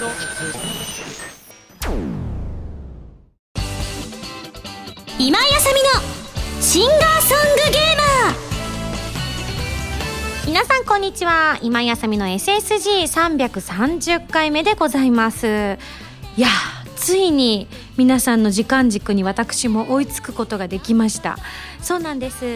[0.00, 0.12] 今井
[5.54, 5.90] あさみの
[6.62, 8.34] シンガーソングゲーマー。
[10.46, 11.58] 皆さんこんにちは。
[11.60, 15.46] 今井あさみの SSG330 回目でございます。
[15.46, 15.50] い
[16.40, 16.48] や
[16.96, 21.36] ついに皆さんの時間軸に私も追いつくことができました。
[21.82, 22.46] そうなんです。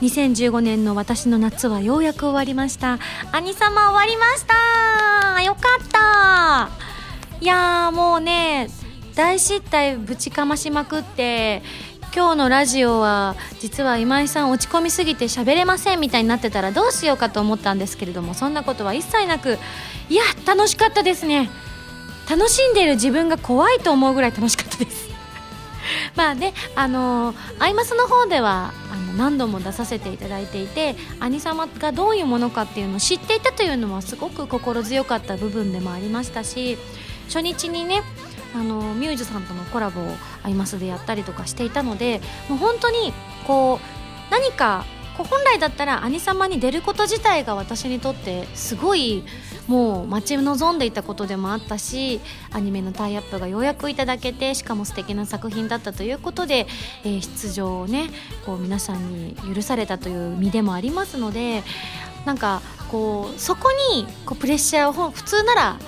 [0.00, 3.00] 2015年の私の夏はようやく終わりました。
[3.32, 4.54] 兄様終わりました。
[5.42, 6.93] よかった。
[7.40, 8.68] いやもうね
[9.14, 11.62] 大失態ぶちかましまくって
[12.14, 19.58] 今日のラジオは実は今井さん落ち込みすぎて喋れませんみたいになってたらどうしようかと思ったんですけれどもそんなことは一切なく
[20.08, 21.50] いや楽しかったですね。
[22.28, 25.10] 楽しんでいる自分が怖いと思うぐらい楽しかったです。
[26.16, 36.78] まあねあのアイマスの方ではあの何度も出させていただいていて兄様がどういうものかっていうのを知っていたというのもすごく心強かった部分でもありましたし
[37.26, 38.02] 初日にね
[38.54, 40.06] あのミュージュさんとのコラボを
[40.42, 43.12] アイマスでやったりとかしていたのでもう本当に
[43.46, 44.84] こう何か
[45.16, 49.24] こう本来だったら兄様に出ること自体が私にとってすごい
[49.68, 52.20] もう待ち望んでいたことでもあったし
[52.52, 56.66] アニメのタイアップがようやくいただけてしかも素敵な作品だったということで、
[57.04, 58.10] えー、出場をね
[58.44, 61.62] こう皆さんに許されたという身でもありますので
[62.26, 62.60] なんか
[62.90, 65.78] こうそこにこうプレッシャーを普通なら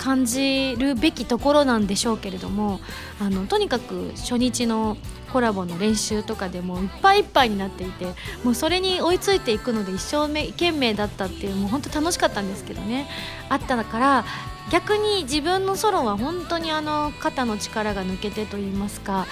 [0.00, 2.80] 感じるべきところなんでしょうけれども
[3.20, 4.96] あのとにかく初日の
[5.30, 8.06] コラボの練習とかでもいっぱいいっぱいになっていて
[8.42, 13.06] もうそれに追いついていくので一生懸命だったっていうもう本当楽しかったんですけどね。
[13.50, 14.24] あったから
[14.72, 19.26] 逆に自分のソロは本当にあの肩の力が抜けてと言いますか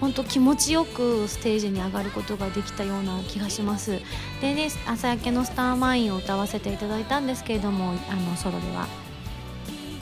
[0.00, 4.00] 本当気持ちよくステージに上がることができたような気がします。
[4.40, 9.01] でね朝焼けのスターマインを歌わせていただいたんですけれどもあのソロでは。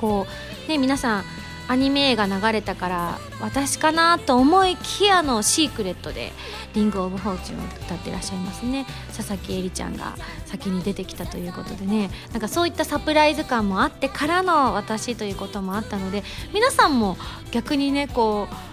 [0.00, 0.26] こ
[0.66, 1.24] うね皆さん
[1.68, 6.32] アニメ映画流れたから私かなと思いきやのシークレットで
[6.74, 8.86] 「リング・オブ・フォーチュン」を歌ってらっしゃいますね。
[9.16, 10.16] 佐々木絵里ちゃんが
[10.46, 12.10] 先に出てきたということでね。
[12.32, 17.16] なんかそういったサプライズ感もあってからの私ということもあったので皆さんも
[17.52, 18.70] 逆にねこう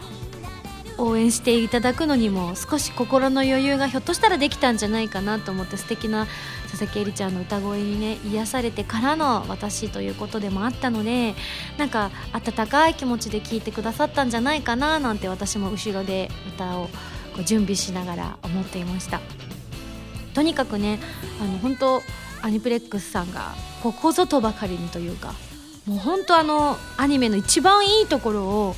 [0.98, 6.26] 応援していただくのにも少し心の余裕がひょっとしたらできたんじゃないかなと思って素敵な
[6.70, 11.34] 佐々木絵里ちゃんの歌声にね癒されてからの私ということでもあったので
[11.78, 16.88] なんか温かい気持ちで聴いてくださったんじゃないかななんて私も後ろで歌を
[17.34, 19.22] こう準備しながら思っていました。
[20.34, 21.00] とにかくね
[21.42, 22.02] あの本当
[22.44, 25.34] アニプレックスさんがここぞとばかりにというか
[25.88, 28.76] もう本当あのアニメの一番いいところを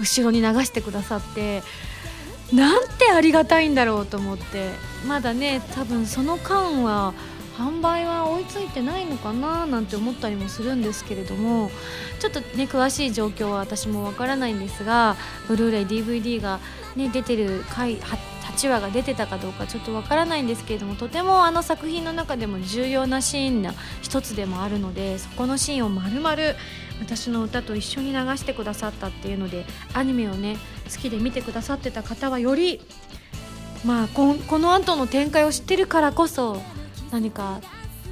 [0.00, 1.62] 後ろに流してくださって
[2.52, 4.70] なんてありがたいんだろうと思って
[5.06, 7.14] まだね多分その間は
[7.58, 11.70] 販売は追いついてないのかななんて思ったりもするんですけれども
[12.18, 15.16] ちょっとね詳しい状況は私もわからないんですが
[15.48, 16.60] ブルーレイ DVD が、
[16.96, 26.56] ね、出てる回8話が出てたかどうかちょっとわからないんですけれどもとてもあの作品の中でも重要なシーンの一つでもあるのでそこのシーンをまるまる
[27.00, 29.64] 私の歌と一緒に流してくださったっていうので
[29.94, 30.56] アニメをね
[30.90, 32.80] 好きで見てくださってた方はより
[33.84, 36.62] まあここの後の展開を知ってるからこそ
[37.12, 37.60] 何か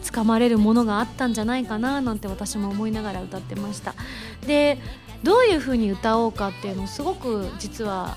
[0.02, 3.94] つかまれるものがあったんじゃないかななんて私も思いながら歌ってました。
[4.46, 4.78] で
[5.22, 8.16] どういう風に歌おうかっていうのをすごく実は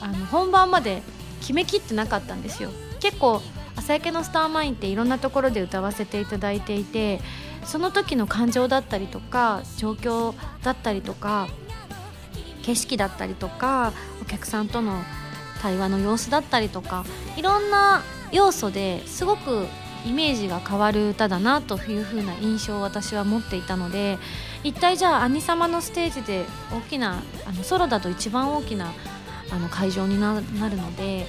[0.00, 1.02] あの本番まで
[1.40, 2.70] 決めきってなかったんですよ。
[3.00, 3.42] 結構
[3.76, 7.20] 朝焼けのスターマインっていろんなところで歌わせていただいていて
[7.64, 11.48] その時の感情だったりとか状況だったりとか
[12.62, 15.02] 景色だったりとかお客さんとの
[15.62, 17.04] 対話の様子だったりとか
[17.36, 19.66] いろんな要素ですごく
[20.06, 24.18] イメージが変わる歌だなという風な印象を私は持っていたので
[24.64, 28.92] 一体じゃあ兄様のステージで大きなあのソロだと一番大きな
[29.50, 30.42] あの会場になる
[30.76, 31.26] ので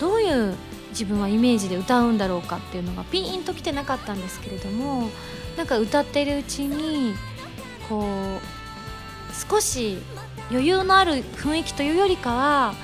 [0.00, 0.54] どういう
[0.90, 5.10] 自分はイメージで歌うんだろうかっていうのがピーンときてなかったんですけれども
[5.56, 7.14] なんか歌ってるうちに
[7.88, 9.98] こう少し
[10.50, 12.74] 余裕のある雰囲気というよりかは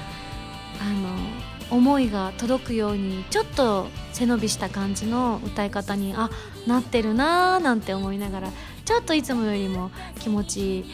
[0.81, 1.40] あの
[1.71, 6.15] 思いが届くようにちょっと背伸びした感じの歌い方に。
[6.17, 6.31] あ
[6.67, 8.51] なってるなーなんて思いながら。
[8.85, 10.85] ちょっといつもよりも気持ち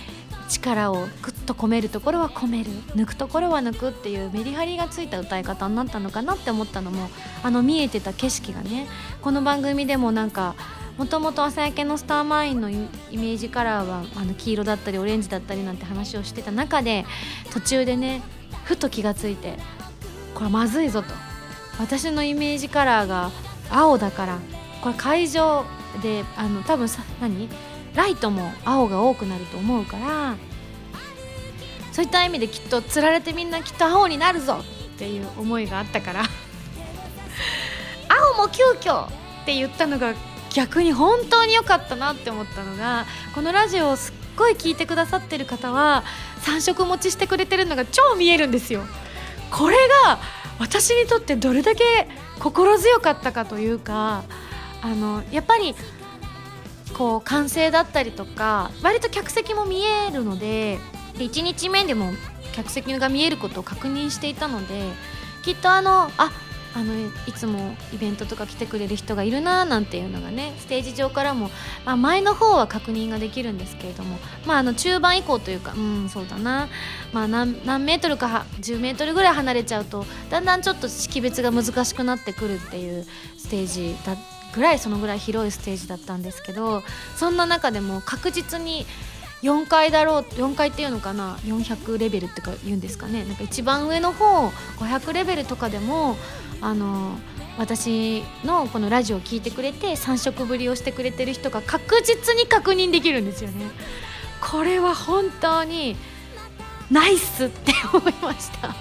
[0.49, 7.08] 力をグッと込めるところは込める抜くところは抜くっていうメリハリがついた歌い方になったのかなって思ったのも
[7.43, 8.87] あの見えてた景色がね
[9.22, 10.55] この番組でもなんか
[10.99, 17.06] もともと朝焼けのスターマインのイメージカラーはあの黄色だったりオレンジだったりなんて話をしてた中で
[17.50, 18.22] 途中でね
[18.64, 19.56] ふと気がついて
[20.37, 21.09] これまずいぞと。
[21.81, 23.31] 私のイメージカラーが
[23.71, 24.38] 青だから。
[24.83, 25.65] これ会場
[26.03, 27.49] であの多分さ何？
[27.94, 30.37] ライトも青が多くなると思うから。
[31.93, 34.59] そういった意味できっとつられてみんなきっと青になるぞ
[34.94, 36.23] っていう思いがあったから。
[38.37, 39.09] 青も急遽っ
[39.47, 40.12] て言ったのが
[40.53, 46.05] 逆に本当に良かったなって思ったのがこのラジオをすっごい聞いてくださってる方は
[46.43, 48.85] 3色持ちしてくれてるのが超見えるんですよ。
[49.56, 50.19] これが
[50.58, 51.82] 私にとってどれだけ
[52.41, 54.25] 心強かったかというか
[54.82, 55.75] あのやっぱり
[56.97, 60.79] こう完成だったりとか割と客席も見えるので
[61.14, 62.12] 1日目でも
[62.53, 64.82] 客席が見えることを確認していたので
[65.43, 66.31] きっとあのあ
[66.76, 66.93] あの
[67.26, 71.49] いつもイベントとか来てくれる人がいるななんていうのがねステージ上からも、
[71.87, 76.69] まあ、前の方は確認ができるんですけれども、まあ、あの中盤以降というかうんそうだな、
[77.14, 83.06] まあ何、何メートルか10メートルぐらい離れちゃうとだんだんちょっと識別が難しくなってくるっていう
[83.38, 84.14] ステージだ
[84.55, 86.82] ぐらいそのぐらい広いステージだったんですけど
[87.14, 88.87] そんな中でも確実に
[89.43, 93.25] 4階だろう4階っていうのかな400レベルってか言うんですかね。
[93.25, 94.49] なんか一番上の方
[94.79, 96.17] 500レベルとかでも
[96.61, 97.19] あの
[97.58, 103.67] 私のこのラジオを聞いてくれて3色ぶりをしてくれてる人が確実に確認できるんですよね。
[104.41, 105.97] これは本当に
[106.91, 108.75] ナイスって思いました。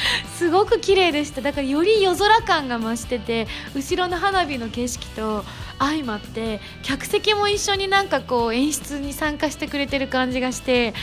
[0.36, 1.42] すごく綺麗でした。
[1.42, 5.44] だからより夜空感が増してて後ろの花火の景色と
[5.78, 10.94] 相まって客席も一緒になんかこう演出に参加してくれてる感じがして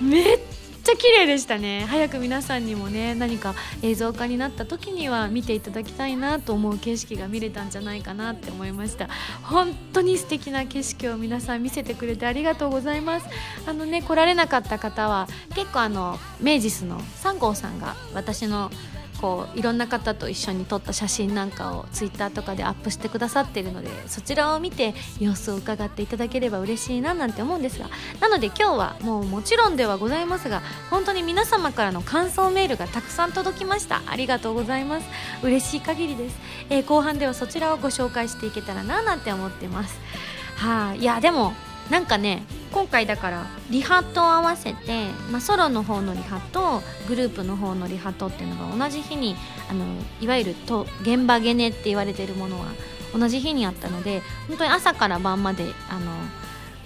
[0.00, 0.38] めっ
[0.88, 1.84] ちゃ綺麗でしたね。
[1.86, 9.10] 早く皆さんにもね何か映像化になった時には見ていただきたいなと思う景色が見れたんじゃないかなって思いました。
[9.42, 13.26] 本当に素敵な景色を皆さん見せてくれてありがとうございます。
[13.66, 18.70] あのね来られなかった方は結構あの明治スの3号さんが私の
[19.20, 27.88] こういろんな方と一緒に撮った写真なんかをツイッターとかでアップしてくださっているのでそちらを見て様子を伺っていただければ嬉しいななんて思うんですが
[28.20, 34.02] なので今日はもうもちろんではございますが本当に皆様からの感想メールがたくさん届きました。
[34.06, 35.06] ありがとうございます。
[35.42, 36.38] 嬉しい限りです、
[36.70, 39.98] えー、後半ではそちらをご紹介していけたらななんて思ってます。
[40.56, 41.54] はい、あ、いやでも
[41.90, 49.36] なんかね今回だからリハと合わせて、まあ、ソロの方のリハとグループの方のリハとっていうのが同じ日に
[49.70, 49.84] あの
[50.20, 52.66] いわゆると現場ゲネって言われてるものは
[53.16, 56.12] 同じ日にあったので本当に朝から晩まであの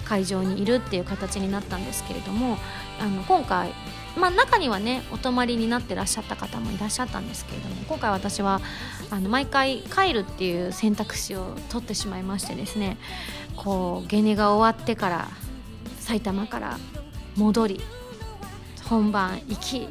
[0.04, 2.58] 会場にいるっていう形になったんですけれども
[3.00, 3.72] あの今回、
[4.16, 8.60] まあ、中にはねお泊まりになってらっしゃった方もいらっしゃったんですけれども今回私は
[9.10, 12.98] あの毎回帰るっていう選択肢を取ってしまいましてですね
[13.62, 15.28] こうゲネが終わってから
[16.00, 16.78] 埼玉から
[17.36, 17.80] 戻り
[18.88, 19.88] 本番行き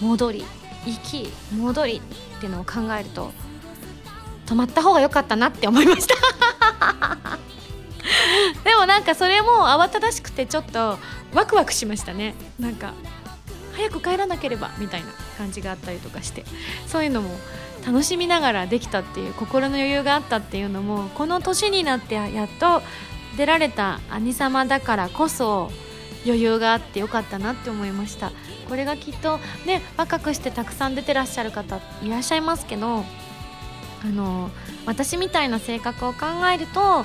[0.00, 0.44] 戻り
[0.86, 1.96] 行き戻り
[2.36, 3.32] っていうのを考えると
[4.46, 6.14] 止まった方が良かったなって思いました。
[8.64, 10.98] でもなんかそれも慌ただしくてちょっと
[11.32, 12.34] ワクワクしましたね。
[12.58, 12.92] なんか
[13.74, 15.08] 早く帰らなければみたいな
[15.38, 16.44] 感じがあったりとかして
[16.86, 17.30] そういうのも
[17.86, 22.82] 楽しみながらできたっていう心の余裕があったっていうのもこの年になってやっと
[23.36, 25.70] 出られた兄様だからこそ
[26.24, 28.30] 余裕があってよかったなって思いました。
[28.68, 33.04] これがきっとね若くしてたくさん出てらっしゃる方いらっしゃいますけど
[34.04, 34.50] あの
[34.86, 37.04] 私みたいな性格を考えると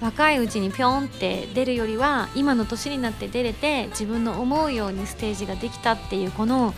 [0.00, 6.74] 若いうちにピョンって出るよりは今の年になって出れて自分の思うようにステージができたっていうこの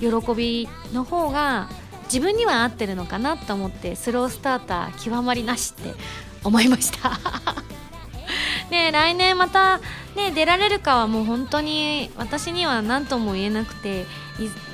[0.00, 1.68] 喜びの方が
[2.04, 5.94] 自分には合ってるのかなと思ってスロースターター極まりなしって
[6.42, 7.18] 思いました。
[8.70, 9.78] ね来年また
[10.16, 14.06] ね出られるかはもう本当に私には何とも言えなくて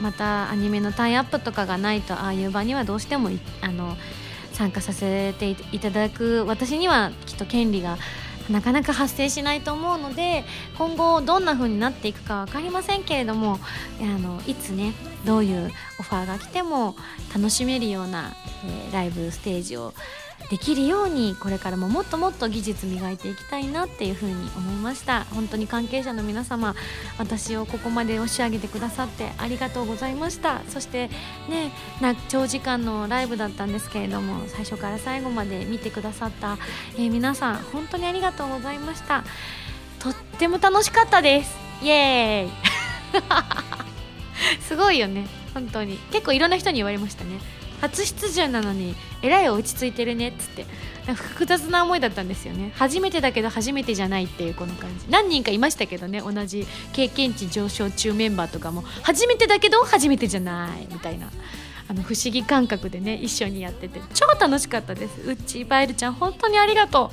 [0.01, 3.31] またアニメのタイアップとかがないとああいう場にはどうしても
[3.63, 3.97] あの
[4.53, 7.99] 参加させていただく私にはきっと権利が
[8.51, 10.45] なかなか発生しないと思うので
[10.77, 13.59] 今後どんな風になっていくか分かりませんけれども
[14.01, 14.93] あのいつね
[15.25, 16.97] どういうオファーが来ても
[17.35, 19.95] 楽しめるような、えー、ライブステージを
[20.51, 25.25] できるようにこれからももっともっと技術磨いていきたいなっていうふうに思いました。
[25.31, 26.75] 本当に関係者の皆様
[27.19, 30.63] 私をここまで押し上げてくださってありがとうございました。
[30.69, 31.09] そして
[31.49, 31.71] ね
[32.29, 36.59] 長時間のライブだったんですけれども最初から最後まで見てくださった、
[36.97, 39.25] えー、皆さん本当にありがとうございました。
[40.01, 41.57] とっても楽しかったです。
[41.81, 42.51] イエーイ。
[44.63, 45.27] すごいよね。
[45.55, 45.99] 本当に。
[46.11, 47.39] 結構いろんな人に言われましたね。
[47.81, 50.67] 初出場なのにえらい落ち着いてるねっつって。
[51.15, 52.73] 複雑な思いだったんですよね。
[52.77, 55.07] 初めてだけど初めてじゃないっていうこの感じ。
[55.11, 58.83] 何人かいましたけどね同じ経験値上昇中メンバーとかも。
[59.03, 61.31] 初めてだけど初めてじゃないみたいな。
[61.89, 64.01] あの不思議感覚でね一緒にやってて。
[64.15, 65.21] 超楽しかったです。
[65.27, 67.11] うちバイルちゃん本当にありがと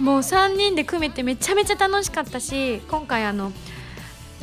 [0.00, 0.02] う。
[0.02, 3.50] もう3人で組めてめちゃめちゃ楽しかったし今回あの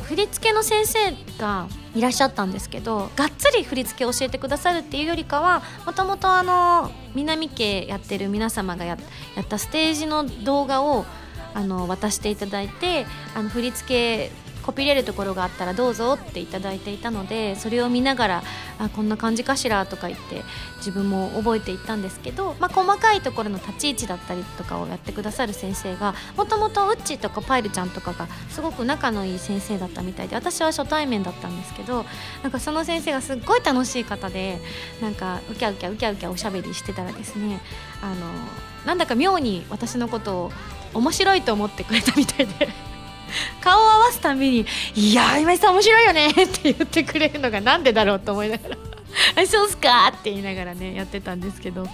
[0.02, 11.04] 振り付けの先生がいらっしゃったんですけどがっつり振り付けを教えてくださるっていうよりかはもともとあの南家やってる皆様がやったステージの動画を
[11.54, 14.30] あの渡していただいてあの振り付け
[14.64, 18.42] コピれるところがあったらどうぞっていただいていたのでそれを見ながら
[18.78, 20.42] あこんな感じかしらとか言って
[20.78, 32.06] 自分も覚えていったんですけど、まあ、細かいところの立ち位置だったりとかをやってくださる先生がもともとウッチーとかパイルちゃんとかがすごく仲のいい先生だったみたいで私は初対面だったんですけど
[32.42, 34.60] なんかその先生がすっごい楽しい方で
[35.02, 37.60] なんかウキャウキャウキャウキャおしゃべりしてたらですね
[38.02, 38.14] あの
[38.86, 40.52] なんだか妙に私のことを
[40.94, 42.93] 面白いと思ってくれたみたいで。
[43.60, 48.76] 顔を合わすたびに「いや今井さん面白いよね」 って言ってくれるのがなんでだろうと思いながら
[49.36, 51.86] 「あそうっすか」って言いながらねやってたんですけど。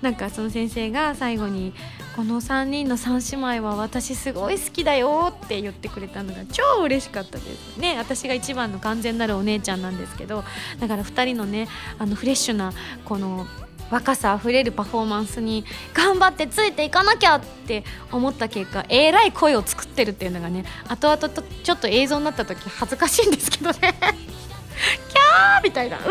[0.00, 1.72] なんかその先生が最後に
[2.16, 7.76] 「この3人の3姉妹は私すごい好きだよ」って言ってくれたのが超嬉しかったです。
[7.78, 10.44] ね私が一番の完全なるお姉ちゃんなんですけど。
[10.80, 12.72] だから2人のねあのフレッシュな
[13.04, 13.46] この
[13.90, 23.78] 若さあふれるパフォーマンスに頑張ってついていかなきゃって思った結果えらい声を作ってるっていうのがね後々とちょっと映像になった時恥ずかしいんですけどね。
[25.08, 25.98] キャーみたいな。
[25.98, 26.06] うわ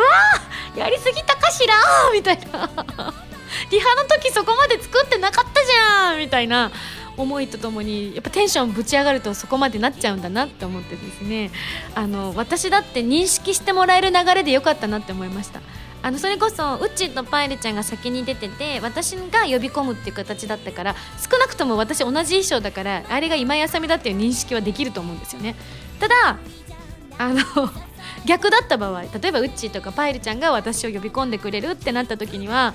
[0.76, 1.74] ーやりすぎたかしら？
[2.14, 2.70] みたいな。
[3.72, 6.20] リハの時そこまで作ってなかったじゃん！
[6.20, 6.72] みたいな
[7.18, 11.52] 思いとともにやっぱテンションぶち上がるとそこまでなっちゃうんだなって思ってですね。
[11.96, 15.60] あの私だって認識してもらえる流れでよかったなって思いました。
[16.04, 25.56] あのそれこそウッチーとパイルちゃんが先に出てて私が呼び込むっていう形だったから少なくとも私同じ衣装だからあれが今井あさみだっていう認識はできると思うんですよね。
[26.00, 26.40] ただ
[27.18, 27.40] あの
[28.26, 32.74] 逆だった場合例えばウッチーとかパイルちゃんが私を呼び込んでくれるってなった時には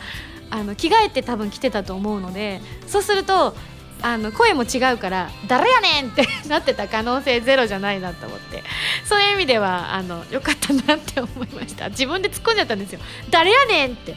[0.50, 3.56] あの着替えて多分来てたと思うのでそうすると
[4.02, 8.62] あの声も違うから誰やねんって なってた可能性ゼロじゃないなと思って。
[9.04, 11.88] そういう意味ではあのよかったなって思いました。
[11.88, 13.00] 自分で突っ込んじゃったんですよ。
[13.30, 14.14] 誰やねんって。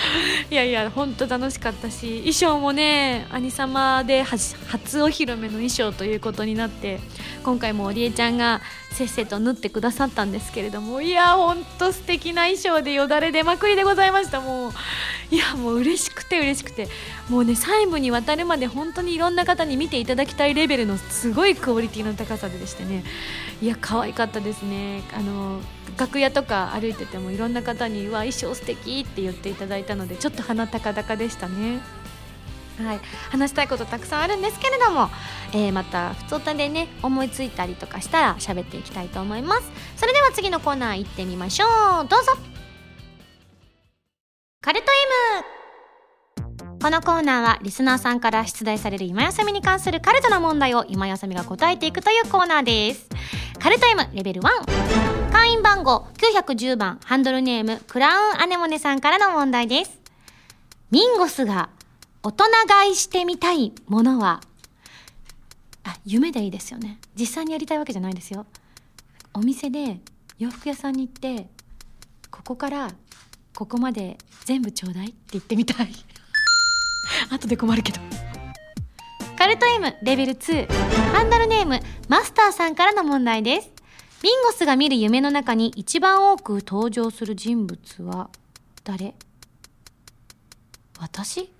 [0.50, 7.00] いやいや本当楽しかったし衣装もね兄様で初お披露目の衣装ということになって
[7.42, 8.60] 今回もりえちゃんが
[8.92, 14.72] せっせと縫ってくださったんですけれどもいやほんと素敵な衣装でよだれ出まくりでございましたもう。
[15.30, 16.88] いやもう嬉しくて嬉しくて。
[17.28, 23.04] もうね細部にわたるまで本当にいろんな方に見ていただきたいレベルのすごいクオリティの高さでしてね。
[23.60, 25.02] いや可愛かったですね。
[25.12, 25.60] あの
[25.98, 31.80] 楽屋とか歩いててもいろんな方に「わ衣装素敵って言っていただいたのでちょっと鼻高々でしたね。
[32.78, 33.00] はい、
[33.30, 35.10] 話したいことたくさんあるんですけれども、
[35.52, 39.70] えー、また普通歌でね思いついたりとかしたら喋っていきたいと思います。
[39.96, 42.08] それでは次のコーナー行ってみましょう。
[42.08, 42.32] どうぞ。
[44.62, 44.86] カルト
[45.44, 45.59] M
[46.82, 53.06] このコーナーはリスナーさんから出題される今休みに関するカルトな問題を今休みが答えていくというコーナーです。
[53.58, 60.00] カルト M レベル1会員番号910番ハンドルネームクラウンアネモネさんからの問題です。
[60.90, 61.68] ミンゴスが
[62.22, 64.40] 大人買いしてみたいものは？
[65.84, 66.98] あ夢でいいですよね。
[67.14, 68.46] 実際にやりたいわけじゃないですよ。
[69.34, 70.00] お店で
[70.38, 71.46] 洋服屋さんに行って
[72.30, 72.90] ここから
[73.54, 75.92] ここまで全部ちょうだいって言ってみたい。
[77.30, 78.00] 後で困るけど。
[79.36, 80.68] カルト M レベル2
[81.12, 83.70] ハンドルネームマスターさんからの問題です。
[84.22, 88.28] ビンゴスが見る夢の中に一番多く登場する人物は
[88.84, 89.14] 誰？
[90.98, 91.50] 私？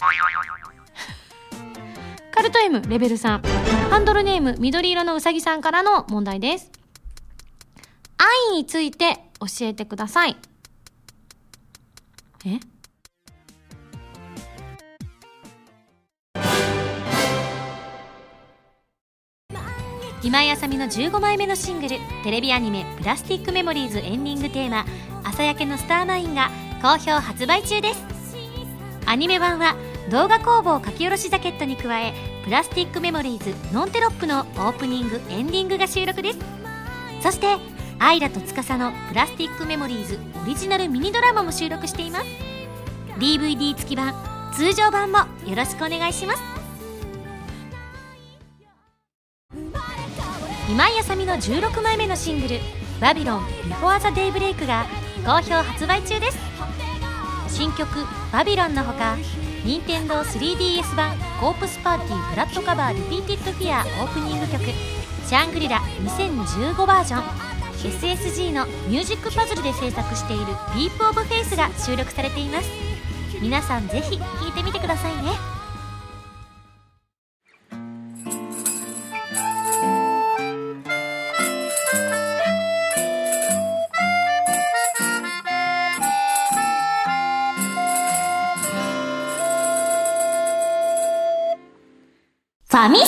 [2.33, 3.41] カルト M レベル3
[3.89, 6.71] ハンドルネーム緑色のうさぎさんからの問題です。
[8.19, 10.37] 愛について教えてください。
[12.45, 12.61] え？
[20.23, 24.85] 今井麻美の15枚目のシングルテレビアニメ「プラスティックメモリーズ」エンディングテーマ
[25.25, 26.51] 「朝焼けのスターマイン」が
[26.83, 28.05] 好評発売中です。
[29.07, 29.77] アニメ版は
[30.11, 32.13] 動画工房書き下ろしジャケットに加え
[32.45, 36.39] 「プラスティックメモリーズノンテロップ」のオープニングエンディングが収録です。
[37.23, 37.57] そして
[37.99, 42.27] アイラと司の「プラスティックメモリーズ」オリジナルミニドラマも収録しています。
[43.19, 44.15] DVD 付き版
[44.55, 46.50] 通常版もよろしくお願いします。
[50.71, 52.61] 今井麻美の16枚目のシングル
[53.03, 54.87] 「Babylon before the daybreak」が
[55.27, 56.39] 好評発売中です。
[57.49, 59.17] 新曲「Babylon」のほか
[59.65, 64.65] 任天堂 3DS 版「コープスパーティーブラッドカバーリピーティッドフィア」オープニング曲
[65.27, 67.25] 「Shangri-La 2015バージョン」
[67.83, 72.71] SSG のミュージックパズルで制作している「Deep of Faith」が収録されています。
[73.41, 75.60] 皆さんぜひ聴いてみてくださいね。
[92.81, 93.07] ァミセン。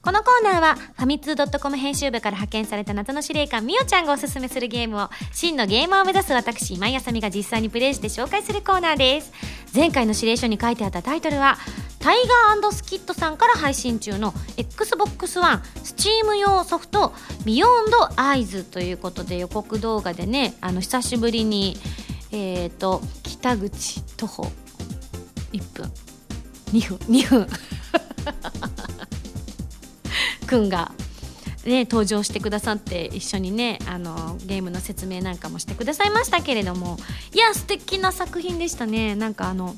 [0.00, 9.32] このコーナーはファミツー .com 編集部から派遣された謎の司令官みおちゃんがおすすめするゲームを真のゲーマーを目指す私今井あさみが実際にプレイして紹介するコーナーです。
[9.74, 11.58] 前回の指令書に書いてあったタイトルは
[11.98, 12.18] タイ
[12.52, 17.12] ガースキットさんから配信中の XBOX ONE スチーム用ソフト
[17.44, 21.76] ビヨンドアイズということで予告動画でねあの久しぶりに
[22.30, 24.44] えっ、ー、と北口徒歩
[25.52, 25.92] 1分
[26.72, 27.48] 2分2分。
[30.46, 30.92] くんが、
[31.64, 36.98] ね、登場してくださって一緒にねあのゲームの説明なんかもしてくださいましたけれども。
[37.32, 39.14] いや素敵な作品でしたね。
[39.14, 39.74] なんかあの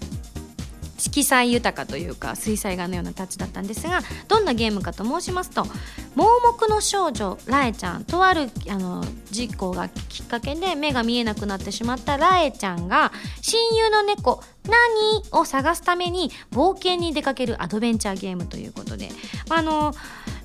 [0.99, 5.67] 色彩豊かというか水彩画のようなタッチだったんですがどんなゲームかと申しますと
[6.15, 19.09] 盲目の少女ラエちゃんとあるあの事故がきっかけで目が見えなくなってしまったラエちゃんが親友の猫ナニを探すために冒険に出かけるアドベンチャーゲームということで。
[19.51, 19.95] あの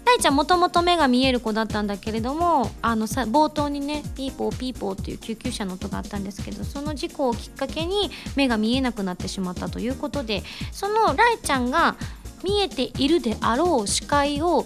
[0.06, 11.96] ラエちゃんもともと目が見える子だったんだけれどもあのさ冒頭にねピーポーピーポーっていう救急車の音があったんですけどその事故をきっかけに目が見えなくなってしまったということでそのライちゃんが
[12.44, 14.66] 見えているであろう視界を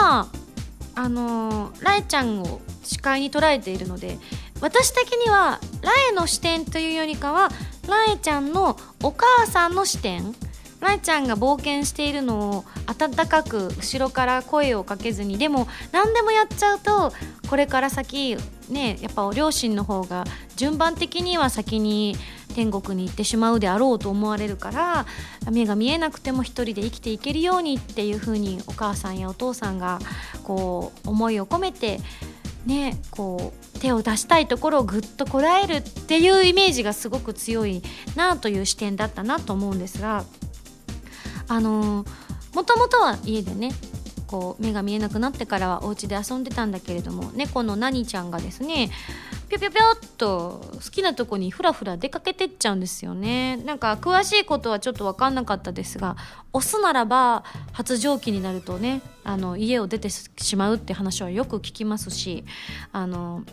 [0.00, 0.26] まあ
[0.96, 4.18] あのー、ライちゃんを視界に捉えているので
[4.60, 7.48] 私的にはライの視点というよりかは
[7.88, 10.34] ライちゃんのお母さんの視点
[10.84, 17.12] 舞ちゃんが冒険しているのを温かく後ろから声をかけずにでも何でもやっちゃうと
[17.48, 18.36] これから先
[18.68, 20.24] ねやっぱ両親の方が
[20.56, 22.16] 順番的には先に
[22.54, 25.06] 天国に行ってしまうであろうと思われるから
[25.50, 29.98] 目が見えなくても一人で生きていけるようにっていう風にお母さんやお父さんが
[30.44, 31.98] こう思いを込めて
[32.66, 37.82] ねこう手を出したいところをぐっとこらえるっていうイメージがすごく強い
[38.16, 40.24] なという視点だったなと思うんですが
[41.48, 42.04] あの
[42.54, 43.72] もともとは家でね
[44.26, 48.90] こう目が見えなくなってからはお家で遊んでたんだけれども猫のナニちゃんがですね
[49.48, 53.58] ぴょぴょぴょっと好きなとこにふらふら出かけてっちゃうんですよね。
[53.58, 56.16] なんか詳しいことはちょっと分かんなかったですが
[56.52, 62.44] オスならば発情期になるとねあの家を出てしまうって話はよく聞きますし
[62.92, 63.44] あの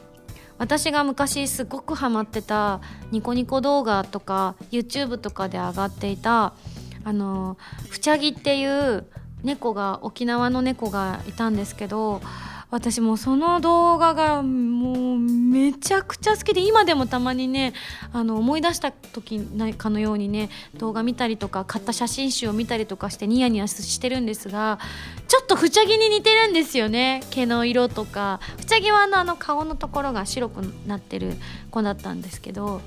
[0.57, 6.53] 私が昔すごくハマってたニコニコ動画とか YouTube とかで上がっていた
[7.03, 7.57] あの
[7.89, 9.05] フチャギっていう
[9.43, 12.21] 猫が沖縄の猫がいたんですけど
[12.71, 17.73] 私もその動画がもうめちゃくちゃ好きで今でもたまにね
[18.13, 19.41] あの思い出した時
[19.77, 24.79] かのようにね動画見たりとか買った写真集を見たりとかしてニヤニヤしてるんですが
[25.27, 27.23] ちょっとフチャギに似てるんですよね。
[27.29, 28.39] 毛の色とか。
[28.57, 31.35] フチャギはあの顔のところが白くなってる
[31.71, 32.81] 子だったんですけど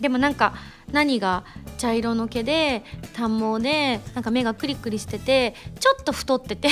[0.00, 0.54] でもなんか
[0.92, 1.44] 何が
[1.76, 2.82] 茶色の毛で
[3.14, 6.70] 短毛でなんか目がクリクリしててちょっと太ってて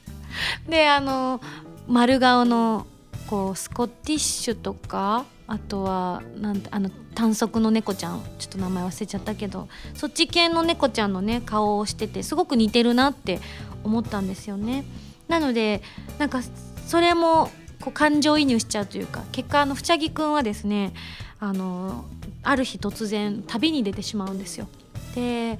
[0.68, 1.40] であの
[1.86, 2.86] 丸顔の
[3.26, 13.40] こうスコティッシュとかあとはなんあの短足の猫ちゃんちょっと名前忘れちゃったけどそっち系の猫ちゃんのね顔をしててすごく似てるなって
[13.82, 14.84] 思ったんですよね。
[15.26, 15.82] なので
[16.18, 16.40] なんか
[16.86, 20.92] それもこう感情移入しちゃうというか結果あのふちゃぎくんはですね
[21.40, 22.04] あの
[22.48, 24.68] ある日突然旅に出てしまうんですよ。
[25.14, 25.58] で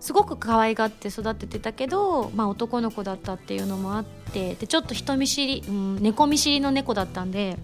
[0.00, 7.56] すごく可愛がって育ててたけど、まあ、男の子だったっていうのもあってでちょっと人見知り、うん、猫見知りの猫だったんで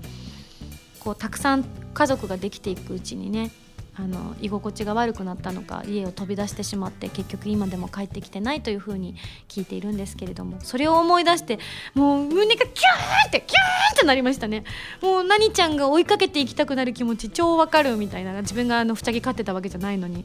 [1.01, 3.51] こうたくさん家族ができていくうちにね
[3.97, 9.17] あの居心地が悪くなったのか家を飛び出してしまって結局今でも帰ってきてないというふうに
[9.49, 11.59] 聞いているんですけれどもそれを思い出して
[11.95, 14.65] もう胸がキューンってキューンってなりましたね。
[15.03, 20.25] もう何ちゃんが追いかけていきたくなる気持ち超わかるみたいな自分があのふちゃぎ飼ってたわけじゃないのに。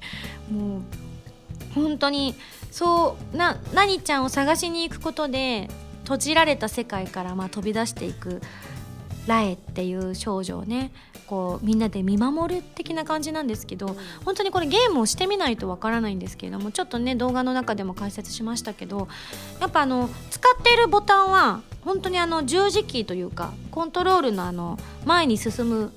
[0.52, 0.82] もう
[1.74, 2.36] 本当に
[2.72, 5.70] そうな何ちゃんを探しに行くことで
[6.04, 8.42] 閉じられた世界からまあ飛び出していく。
[9.28, 10.92] ラエっていう少女をね
[11.28, 19.08] こうみんなで見守る的な感じなんですけど本当にこれゲームをしてみないとわからないんですけれどもちょっとね動画の中でも解説しましたけど
[19.60, 25.92] やっぱあの使っているボタンは本当にあの十字キーというかコントロールのあの前に進む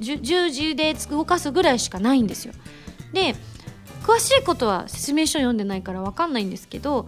[0.00, 2.54] 十字で動かすぐらいしかないんですよ。
[3.12, 3.34] で
[4.02, 7.06] 詳しいことは説明書読んでないから分かんないんですけど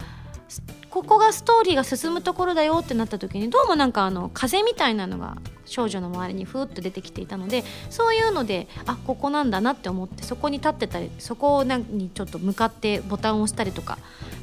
[0.91, 13.99] ここがストーリーが進むところだよってなった時にどうもなんかあの風みたいなのが少女の周りにふーっと出てきていたのでそういうのであここなんだなって思ってそこに立ってたりそこにちょっと向かってボタンを押したりとか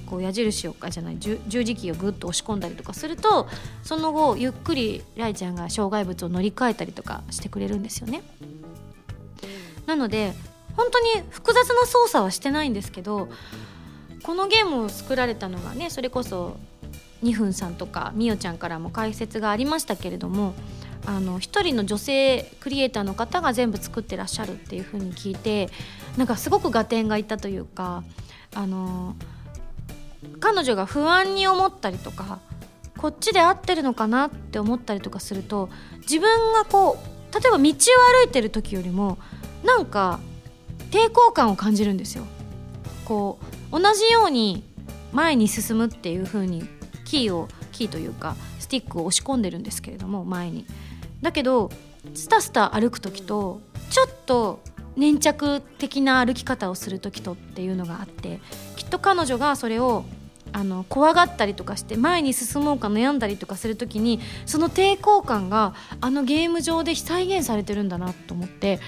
[0.06, 3.48] こう矢印をかじゃない十字キーをぐっと押し込んだりとかすると
[3.84, 8.22] その後ゆっくりライちゃんが障害物を乗り換えたりとかしてくれるんですよね。
[9.86, 10.34] なので
[10.78, 13.30] 本当に複雑な操作はしてないんですけど
[14.24, 16.58] このゲームを作られたのがねそれこそ
[17.24, 20.54] 2分さんとかみおちゃんからも解説がありましたけれども
[21.06, 25.70] あの一人の女性クリエイターの方が全部作ってらっしゃるっていう風に聞いて
[26.18, 28.04] なんかすごく合点がいったというか
[28.54, 29.16] あの
[30.40, 32.40] 彼女が不安に思ったりとか
[32.98, 35.70] こっちで合ってるのかなって思ったりとかすると
[36.02, 37.74] 自分がこう例えば道を歩
[38.28, 39.18] いてる時よりも
[39.64, 40.20] なんか
[40.92, 42.26] 抵抗感を感じるんですよ。
[43.06, 44.64] こう同じように
[45.12, 46.68] 前に進むっていう風に
[47.06, 50.66] キーをキーというかスティックを押し込んでるんですけれども前に。
[51.22, 51.72] だけど
[52.14, 54.60] スタスタ歩く時とちょっと
[54.96, 58.40] 粘着的な歩き方をする時とっていうのがあって
[58.76, 60.06] きっと彼女がそれを
[60.54, 68.80] あの怖がったりとかして前に進もうか悩んだりとかする時にその抵抗感があのゲーム上で再現されてるんだなと思って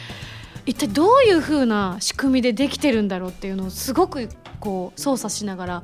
[0.70, 4.30] 一体どういう風な仕組みでできてるんだろうっていうのをすごく
[4.60, 5.84] こう操作しながら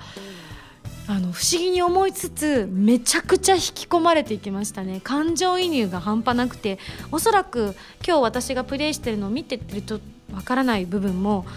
[1.08, 5.02] あの不思議に思いつつめちゃくちゃ引き込まれていきましたね。
[5.04, 6.78] 感情移入が半端なくて
[7.12, 10.00] おそらく今日私がプレイしてるのを見てると
[10.32, 11.48] わからない部分も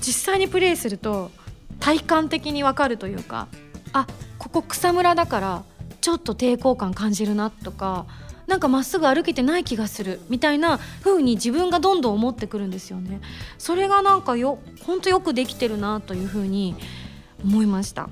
[0.00, 1.32] 実際にプレイすると
[1.80, 3.48] 体感的にわかるというか
[3.94, 4.06] あ
[4.38, 5.64] ここ草むらだから
[6.00, 8.06] ちょっと抵抗感感じるなとか
[8.46, 13.20] なんかまっすぐ歩けてない気がするみたいな風に自分がどんどん思ってくるんですよね。
[13.58, 16.76] それがなんかよ本当よくできてるなという風に
[17.44, 18.08] 思いました。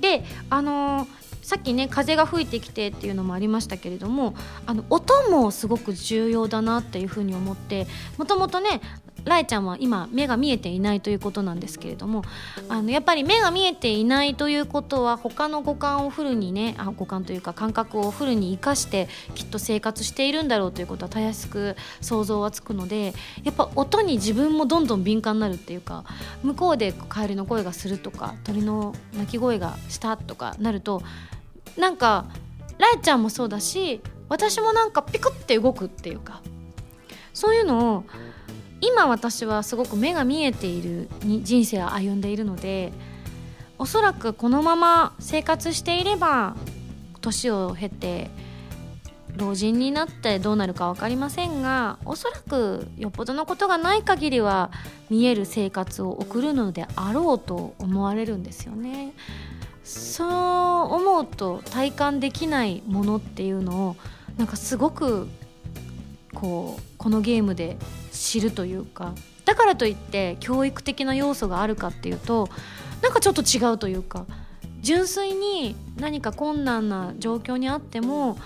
[0.00, 1.08] であのー、
[1.42, 4.34] さっきね風が吹いてきてっていうのもありましたけれども
[4.66, 7.86] あの音もすごく重要だなっていうふうに思って
[8.18, 8.80] もともとね
[9.24, 12.22] ライちゃんは今目が見えていないということなんですけれども
[12.68, 26.04] あのやっぱり目が見えていないということは他の五感をフルにねあ五感というか感覚をフルに生かしてきっと生活しているんだろうということはたやすく想像はつくのでやっぱ音に自分もどんどん敏感になるっていうか
[26.42, 31.02] 向こうでカエルの声がするとか鳥の鳴き声がしたとかなると
[31.76, 32.26] なんか
[32.78, 36.42] ライちゃんもそうだし私もなんかピクって動くっていうか
[37.32, 38.04] そういうのを
[38.82, 42.92] 今私はすごく目が見えている人生を歩んでいるので
[43.78, 46.56] おそらくこのまま生活していれば
[47.20, 48.28] 年を経て
[49.36, 54.70] 老人になってどうなるか分かりませんがおそらくよっぽどのことがない限りは
[55.08, 59.14] 見える生活を送るのであろうと思われるんですよね。
[59.84, 63.96] そう思うと体感できないものっていうのを
[64.36, 65.28] なんかすごく
[66.34, 67.76] こうこのゲームで
[68.12, 72.48] 知るというかだからといって教育的な要素があるかっていうと
[73.02, 74.26] なんかちょっと違うというか
[74.80, 78.36] 純粋に何か困難な状況にあっても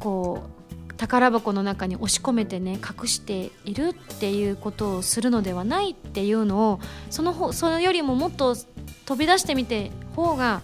[0.00, 0.42] こ
[0.90, 8.54] う宝箱の中に押し込めてね隠しているっていうことをするのではないっていうのをそのほそれよりももっと
[9.04, 10.62] 飛び出してみて方が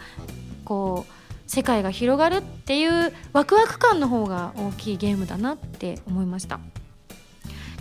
[0.65, 1.13] こう
[1.51, 6.61] 世界が広がるっていうワクワク感の方が大きいゲームだなって思いました。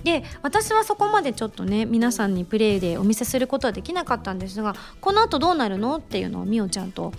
[0.04, 7.14] で私はそこまでちょっとね皆さんにプレイでお見せすることはできなかったんですがこのあとどうなるのっていうのをみおちゃんと,、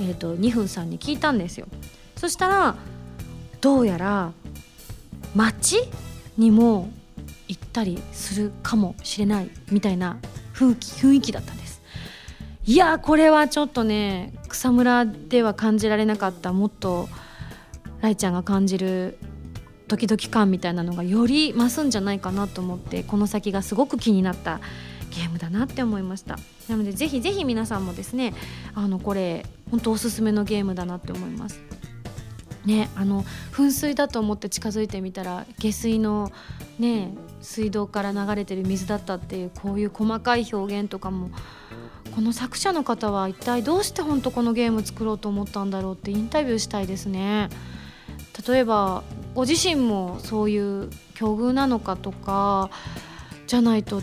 [0.00, 1.66] えーと、2分さんに聞いたんですよ。
[2.16, 2.76] そしたら
[3.60, 4.32] どうやら
[5.34, 5.82] 街
[6.36, 6.90] にも
[7.48, 10.18] 行ったりするかもしれないみたいな
[10.54, 11.82] 雰囲気雰囲気だったんです。
[12.66, 17.08] いやこれはちょっとね草むらでは感じられなかったもっと
[18.00, 19.18] ライちゃんが感じる
[19.90, 24.60] ドキドキ感みたいなのがより増すんじゃないかなと思ってこの先がすごく気になった
[25.10, 28.32] ゲームだなって思いましたなのでぜひぜひ皆さんもですね
[28.76, 31.60] あのこれ本当おすすめのゲームだなって思います
[32.64, 36.30] ねあの噴水だと思って近づいてみたら下水の
[36.78, 41.30] ね水道から流れてる水だったっていうこういう細かい表現とかも
[42.14, 47.48] この作者の方は一体どうして本当このゲーム作ろうと思ったんだろうってインタビューしたいですね。
[48.46, 49.02] 例えば
[49.34, 52.70] ご自身もそういう境遇なのかとか
[53.46, 54.02] じゃないと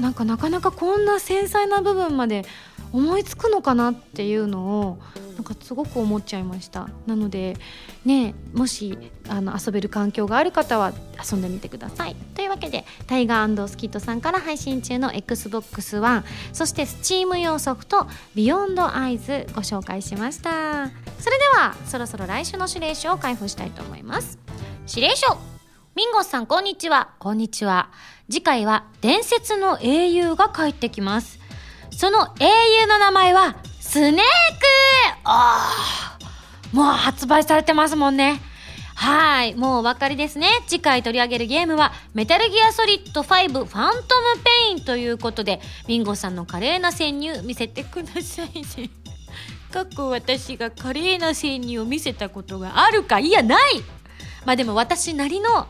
[0.00, 2.44] なんかなかなかこんな繊細な部分まで
[2.92, 4.98] 思いつくのかなっていうのを
[5.34, 6.88] なんかすごく思っちゃいました。
[7.06, 7.56] なので
[8.04, 8.98] ねもし
[9.28, 10.92] あの遊べる環境がある方は
[11.30, 12.16] 遊んでみてください。
[12.34, 20.90] というわけでタイガースキットさんから配信中の XBOX1 そして Steam 用ソフトビヨンドアイズご紹介しました。
[21.18, 24.38] それではそろそろ来週の指令書を開封したいと思います。
[24.88, 25.36] 指令書。
[25.94, 27.10] ミンゴスさんこんにちは。
[27.18, 27.90] こんにちは。
[28.30, 31.37] 次回は伝説の英雄が帰ってきます。
[31.90, 32.44] その英
[32.80, 34.22] 雄の名前はスネーク
[35.24, 36.18] ああ
[36.72, 38.40] もう発売されてますもんね
[38.98, 39.54] はい。
[39.54, 40.48] もうお分かりですね。
[40.66, 48.90] 次回取り上げるゲームは、メタルギアソリッド5ファントムペインということで、ミンゴさんの華麗な潜入見せてくださいね。
[49.72, 53.20] 過去私が華麗な潜入を見せたことがあるか?
[53.20, 53.84] いや、ない
[54.44, 55.68] まあでも私なりの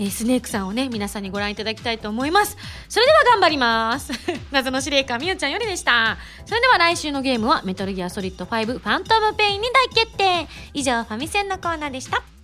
[0.00, 2.56] えー、スネークさんをね、皆さんにご覧いただきたいと思います。
[2.88, 4.12] それでは頑張ります。
[4.50, 6.16] 謎の司令官みゆちゃんよりでした。
[6.46, 10.48] それでは来週のゲームはメタルギアソリッド5ファントムペインに大決定。
[10.72, 12.39] 以上、ファミセンのコーナーでした。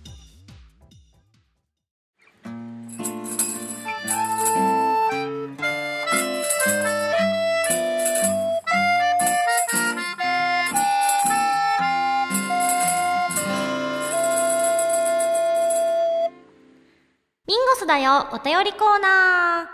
[17.57, 18.27] ンゴスだよ。
[18.31, 19.69] お便りコーナ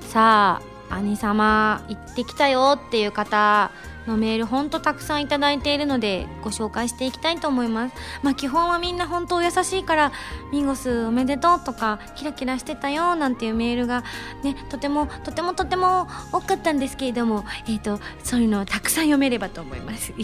[0.00, 0.04] ー。
[0.08, 3.70] さあ兄様行ってきたよっていう方
[4.06, 7.94] のメールほんとたくさんいただいているのでご紹介していきたいと思います。
[8.22, 10.12] まあ基本はみんな本当優しいから
[10.52, 14.04] ミンゴスおめでとうとかキラキラしてたよなんていうメールが
[14.42, 20.12] ねとてもとてもとても多かったんですけれどもえっ、ー、とそういうのをたくさん読めればと思います。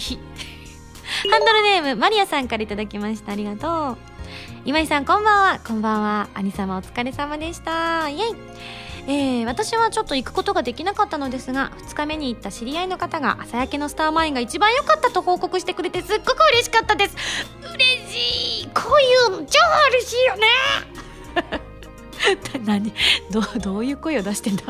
[1.31, 3.33] ハンドルネームマリアさんから頂きました。
[3.33, 4.20] ありがとう。
[4.67, 5.61] 今井さんこんばんは。
[5.67, 6.29] こんばんは。
[6.35, 8.11] 兄様お疲れ様でした。
[8.11, 8.35] イエイ。
[9.07, 17.17] えー、私はちょっと行くことができなかったのですが2日目に行った知り合いの方が朝焼けのスターマインが一番良かったと報告してくれてすっごく嬉しかったです。
[17.75, 18.67] 嬉しい。
[18.69, 19.59] こういうの超
[19.93, 20.47] 嬉しいよね。
[22.67, 22.93] 何？
[23.31, 24.65] どどういう声を出してんだ？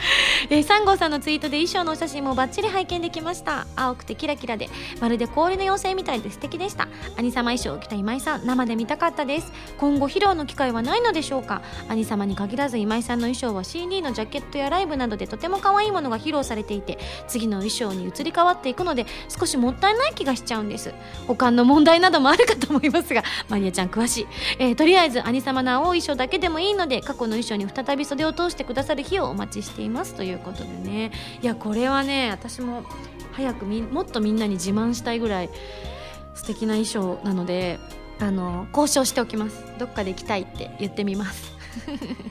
[0.50, 3.66] えー、3号さんのツイートで衣装のお写真もバッチリ拝見できました。
[3.76, 4.68] 青くてキラキラで
[5.00, 6.88] まるで氷の妖精みたいで素敵でした。
[7.16, 9.52] 兄様衣装を着た今井さん生で見たかったです。
[9.78, 11.62] 今後披露の機会はないのでしょうか。
[11.88, 20.94] 兄様に限らず今井さんの衣装は CD のジャケットやライブなどでとても可愛いものが披露されていて次の衣装に移り変わっていくので少しもったいない気がしちゃうんです。
[21.26, 24.26] 保管の問題などもあるかと思いますが マリアちゃん詳しい、
[24.58, 29.89] えー、とりあえず兄様の青い衣装だけでもいいので過去の衣装に再び袖を通してくださる日をお待ちしています。
[29.90, 31.12] ますということでね。
[31.42, 32.84] いやこれはね私も
[33.32, 35.50] 早くみもっとみんなに自慢したいぐらい
[36.34, 37.78] 素敵な衣装なので
[38.18, 39.64] あの交渉しておきます。
[39.78, 41.52] どっかで行きたいって言ってみます。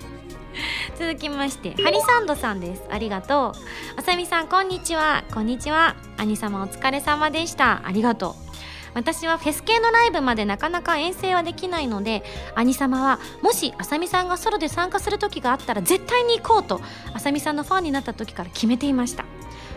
[0.98, 2.84] 続きましてハリサンドさんです。
[2.90, 4.00] ありがとう。
[4.00, 5.24] あさみさんこんにちは。
[5.34, 5.96] こんにちは。
[6.18, 7.82] 兄様お疲れ様でした。
[7.86, 8.49] ありがとう。
[8.94, 12.24] 私はフェス系のライブまでなかなか遠征はできないので
[12.56, 16.82] 兄様はもしあさみさんがソロで参加する時があったら絶対に行こうと
[17.14, 19.26] あさみさんのファンになった時から決めていました。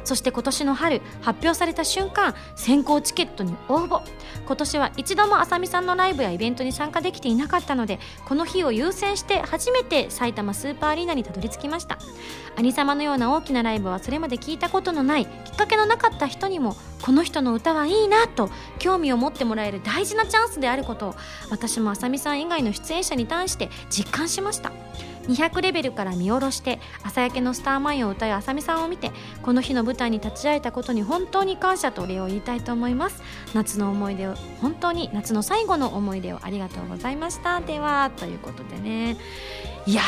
[0.05, 4.03] そして今年の春発表された瞬間先行チケットに応募。
[4.47, 11.99] 今年は一度もあさみさんのライブやイベントに参加できていなかったのでこの日を優先して初めて埼玉スーパーアリーナにたどり着きました。
[12.57, 21.15] 兄様のような大きなライブはそれまで聞いたことのないきっかけのなかった人にもこの人の歌はいいなと興味を持ってもらえる大事なチャンスであることを
[21.51, 24.73] 私もあさみさん以外の出演者に対して実感しました。
[25.29, 33.23] 200レベルから見下ろして朝焼けのスターマインを歌うあさみさんを見てこの日の舞台に立ち会えたことに本当に感謝とお礼を言いたいと思います。
[33.55, 37.61] 夏の思い出を本当に夏の最後の思い出をありがとうございました。
[37.61, 39.17] ではということでね。
[39.87, 40.03] いや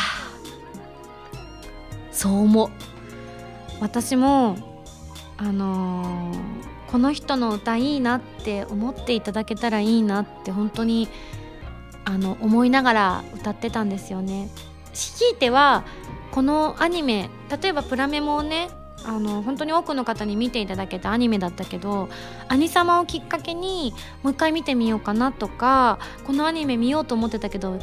[2.11, 2.70] そう思う。
[3.81, 4.57] 私も
[5.37, 11.09] あのー、この人の歌いいなって思っていただけたらいいなって本当に
[12.05, 14.48] あの思いながら歌ってたんですよね。
[14.94, 15.85] ひいては
[16.30, 17.30] このアニメ
[17.62, 18.70] 例えばプラメモをね
[19.07, 22.09] あの本当に多くの方に見ていただけたアニメだったけど
[22.48, 27.78] 「兄様」をきっかけにもう一回見てみようかなとかこのアニメ見ようと思ってたけど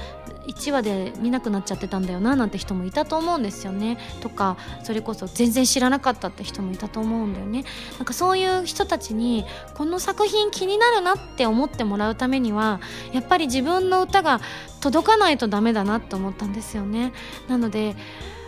[0.48, 3.98] 1話で見なくなっちゃってたんだよななんて人もいたと思うんですよね。
[4.22, 7.64] とかそれこそ全然知らなかったって人もいたと思うんだよね。
[7.98, 12.80] なんかそういう人たちにこの作品気になるなって思ってもらうためには
[13.14, 14.42] やっぱり自分の歌が
[14.82, 17.14] 届かないとダメだなって思ったんですよね。
[17.48, 17.96] なので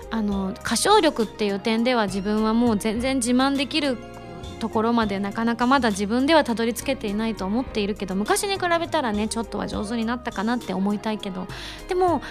[0.10, 3.97] あの歌唱力っていう点では自分はもう全然自慢できる
[4.63, 11.47] ところまでなかなかまだ自分ではたどり着けていないと思っているけど昔に比べたらねちょっとは上手になったかなって思いたいけど
[11.89, 12.21] でも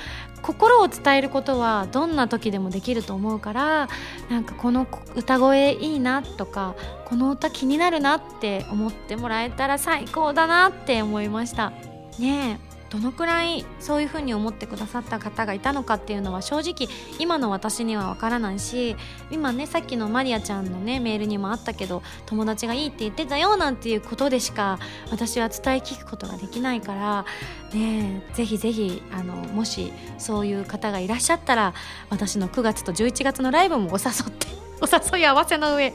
[0.41, 3.89] 心を伝えることはどんな時でもできると思うから
[4.31, 11.71] なんかこの歌声いいなとかこの歌気になるなって思ってもらえたら最高だなって思いました。
[12.19, 12.72] ねえ。
[12.93, 18.97] どのくらいそういうふうに思ってくださった方がいたのかっていうのは正直今の私にはわからないし
[19.31, 24.79] 今ねさっきのマリアちゃんのねメールにもあったけど友達がいいって言ってたよなんていうことでしか
[25.11, 27.25] 私は伝え聞くことができないから
[27.73, 31.73] ねぜひぜひあのもしそういう方がいらっしゃったら
[32.11, 35.93] 私の9月と11月のライブもお誘ってお誘い合わせの上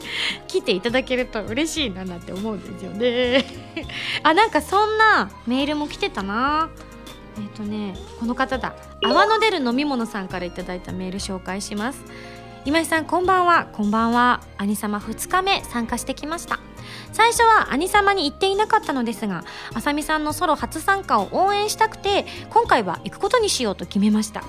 [0.48, 3.44] 来ていただけると嬉しいななんて思うんですよね。
[4.24, 6.70] あなんかそんなメールも来てたな。
[7.38, 8.74] えっ、ー、とねこの方だ。
[9.02, 12.04] 泡の出る飲み物さんからいただいたメール紹介します。
[12.64, 13.68] 今井さんこんばんは。
[13.72, 14.42] こんばんは。
[14.56, 16.60] 兄様2日目参加してきました。
[17.12, 24.42] 最初は兄様に行っていなかったのですがあさみさんのソロ初参加を応援したくて今回は行くことにしようと決めました。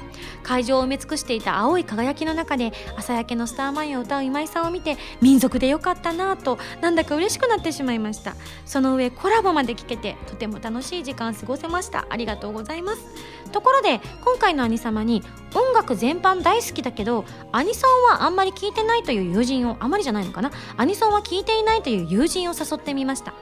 [0.43, 8.35] 会場を埋め尽くしていた青い輝きの中で朝焼けのスターマインを歌う今井さんを見て民族でよかったなぁとなんだか嬉しくなってしまいました。
[8.65, 12.07] その上コラボまで聞けてとても楽しい時間過ごせました。
[12.09, 13.05] ありがとうございます。
[13.49, 20.51] ところで今回の兄様に音楽全般大好きだけどアニソンはあんまり聞いてないという友人をあまりじゃないのかな？
[20.77, 23.33] アニソンは聞いていないという友人を誘ってみました。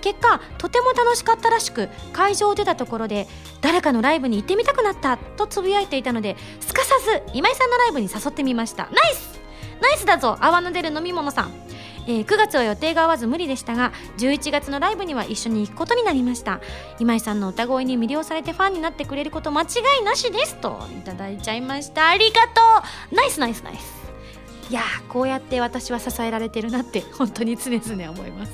[0.00, 3.26] 結果とても楽しかったらしく会場を出たところで
[3.60, 8.84] 誰かのライブに行ってみたくなったとつぶやいていたのですかさず今井さんのライブに誘ってみました。
[8.84, 9.40] ナイス！
[9.82, 10.36] ナイスだぞ！
[10.40, 11.52] 泡の出る飲み物さん。
[12.06, 16.60] えー、9月は予定が合わず無理でしたが11月のライブには一緒に行くことになりました。
[16.98, 19.66] 今井さんの歌声に魅了されてファンになってくれること間違
[20.00, 22.08] いなしですといただいちゃいました。
[22.08, 22.60] ありがと
[23.12, 23.14] う。
[23.14, 24.06] ナイスナイスナイス。
[24.70, 28.52] いやこうやって私は支えられてるなって本当に常々思います。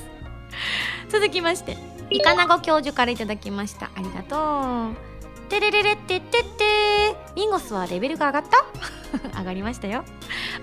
[1.09, 1.77] 続きまして
[2.09, 3.91] イカナゴ教授からいただきました。
[3.95, 5.12] ありがとう。
[5.49, 6.63] てれれれってってって。
[7.35, 8.57] ミンゴスはレベルが上がった？
[9.39, 10.03] 上がりましたよ。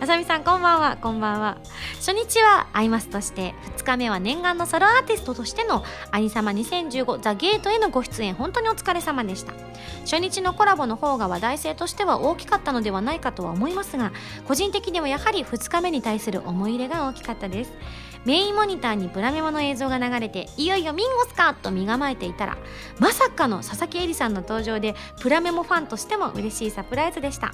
[0.00, 0.96] あさみさんこんばんは。
[1.00, 1.58] こんばんは。
[1.96, 8.34] 初日はアイマスとして2日目は念願のソロアーティストとしての「兄様2015ザ・ゲート」へのご出演。
[8.34, 9.52] 本当にお疲れ様でした。
[10.04, 14.12] 初日のコラボの方が話題性としては大きかったのではないかとは思いますが
[14.46, 17.72] 個人的にはやはり2日目に対する思い入れが大きかったです。
[18.24, 22.58] メインモニターにプラメモの映像が流れていよいよミンゴスかと身構えていたら
[22.98, 27.52] まさかの佐々木絵里さんの登場でプラメモファンとしても嬉しいサプライズでした。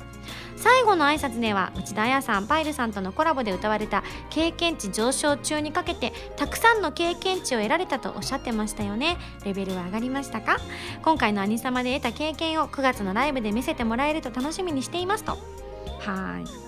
[0.57, 9.18] 最後の挨拶では内田彩さんパイルさんとのコラボで歌われた経験値上昇中にかけてたくさんの経験値を得られたとおっしゃってましたよね。
[9.44, 10.57] レベルは上がりましたか？
[11.02, 15.33] 今回の兄様で得た経験を9月のライブで見せてもらえると楽しみにしていますと。
[15.33, 16.65] はい。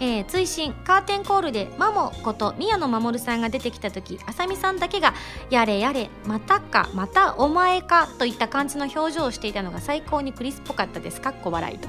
[0.00, 5.14] えー、追伸カーテンコールでマモこと宮野守さんが出てきた時あさみさんだけが
[5.50, 11.20] 「やれやれまたかまたお前か」といった感じの表情をしていたのが最高にクリスっぽかったです。
[11.20, 11.88] かっこ笑いと。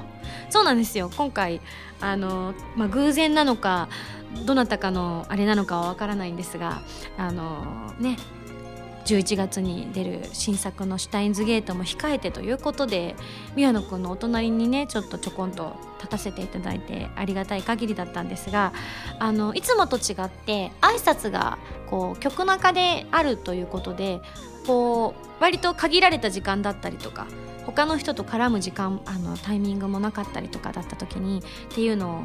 [0.50, 1.10] そうなんですよ。
[1.16, 1.62] 今回
[2.02, 3.88] あの、まあ、偶然なのか
[4.46, 6.82] どなたかのあれなのかはわからないんですが
[7.18, 8.18] あのね
[9.06, 13.16] 11月に出る新作の「シュタインズゲート」も控えてということで
[13.56, 18.74] 宮野くんのお隣にねちょっとちょこんと立たせていただいてありがたい限りだったんですが
[19.20, 21.58] あのいつもと違って挨拶が
[21.90, 24.22] こう曲中であるということで
[24.66, 27.28] こう割と限られた時間だったりとか
[27.66, 32.24] 他の人と絡む時間あのタイミングもなかったりとかだった時にっていうのを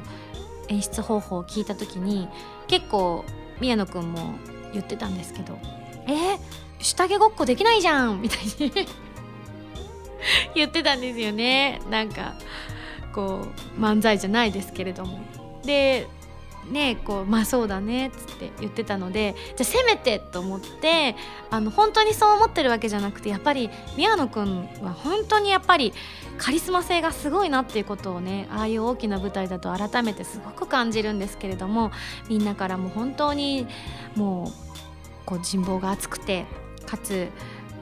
[0.69, 2.29] 演出方法を聞いた時に
[2.67, 3.25] 結構
[3.61, 4.35] 宮野くんも
[4.73, 5.59] 言ってたんですけど
[6.09, 6.39] 「えー、
[6.87, 8.73] 下着ごっこできないじゃんみたいに
[10.55, 11.81] 言ってたんですよね。
[11.91, 12.35] なんか
[13.13, 15.21] こう漫才じゃないですけれども。
[15.65, 16.07] で
[16.71, 21.15] ねこうまあそうだねっつって言ってたのでじゃあせめてと思って
[21.51, 25.93] あの本当にそう思ってるわけじゃなくてやっぱり宮野くんは本当にやっぱり
[26.39, 31.93] カリスマ性がすごいなっていうことをねああいう大きな舞台だと改めてすごく感じるんですけれども
[32.29, 33.67] みんなからも本当に
[34.17, 34.67] もう
[35.25, 36.47] こう人望が厚くて
[36.87, 37.29] かつ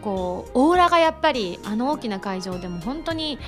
[0.03, 3.39] こうオーラがやっぱりあの大きな会場でも本当に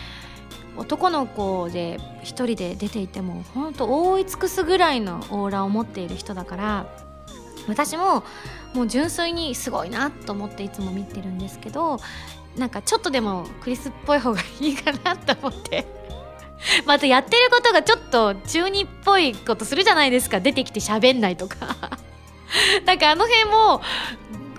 [0.76, 6.86] 男の子で一人で出ていても本当覆い尽くすぐらいのオーラを持っている人だから
[7.68, 8.22] 私も
[8.74, 11.98] もう純粋にすごいなと思っていつも見てるんですけど
[12.56, 15.86] なんかちょっとでもクリスっぽい方がいいかなと思って。
[16.86, 20.40] またやってることがちょっと中二っぽいことするじゃないですか。
[20.40, 21.56] 出てきて喋んないとか。
[22.86, 23.82] なんかあの辺も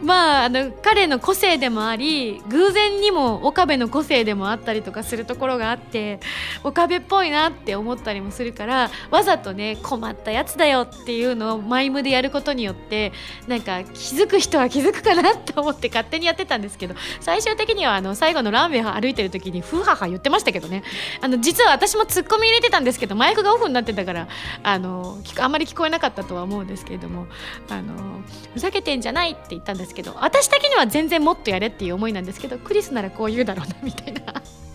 [0.02, 6.20] まあ、あの彼の個性でもあり偶然にも岡部の個性でもあったりとかするところがあって
[6.64, 13.12] 岡部っぽいなって思ったりもするからわざとね困ったやつだよっていうのをマイムでやることによって
[13.48, 20.84] なんか気づく人は気づくかなと思って勝手にやってたんですけど最終的にはあの最後のラーメン歩いてる時にふはは言ってましたけどね。
[21.22, 24.28] あの実は私もツッコミ入れてたんですけどマイクがオフになってたから
[24.64, 27.28] あのあんまり聞こえなかったとは思うんですけれども
[27.70, 28.22] あの
[28.54, 34.22] ふざけてんじゃないって言ったんですですけど私的には全然もっとやれっていう思いなんですけどクリスならこう言うだろうなみたいな。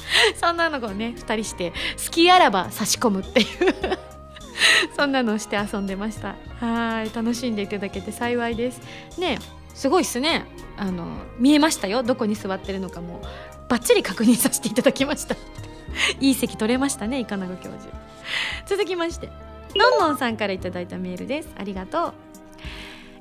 [0.36, 1.72] そんなのをね2人して
[2.04, 3.46] 好きあらば差し込むっていう。
[4.96, 6.36] そんなのをして遊んでました。
[6.60, 8.80] はい楽しんでいただけて幸いです。
[9.18, 9.38] ね
[9.74, 10.46] すごいっすね。
[10.76, 11.06] あの
[11.38, 12.02] 見えましたよ。
[12.02, 13.22] どこに座ってるのかも。
[13.68, 15.34] バッチリ確認させていただきました。
[16.20, 17.94] いい席取れましたねイカナゴ教授。
[18.66, 19.30] 続きまして
[19.74, 21.48] のんのんさんからいただいたメールです。
[21.58, 22.31] ありがとう。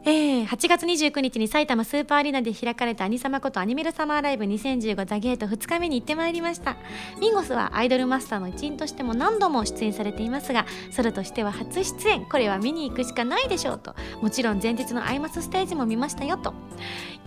[0.04, 6.76] えー、8月29日に埼玉スーパーアリーナで開かれたアニサマことアニメルサマーライブ2015ザゲート2日目に行ってまいりました。
[7.20, 12.26] ミンゴスはアイドルマスターの一員としても何度も出演されていますがソロとしては初出演。
[12.26, 13.94] これは見に行くしかないでしょうと。
[14.22, 16.56] もちろん前日のアイマスステージも見ましたよと。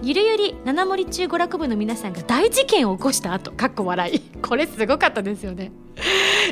[0.03, 4.21] ゆるゆり七森中娯楽部の皆さんが大事件を起こした後かっこ笑い。
[4.43, 5.71] これすごかったですよね。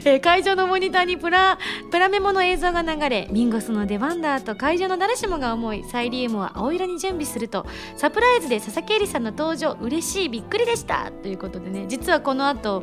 [0.05, 1.59] えー、会場のモニターにプラ
[1.91, 12.83] プラメモの映像が流れミンゴスの出番だと会場の誰しもが思いサイリウムは青色に準備するとサプライズで佐々木絵里さんの登場嬉しいびっくりでしたということでね実はこの後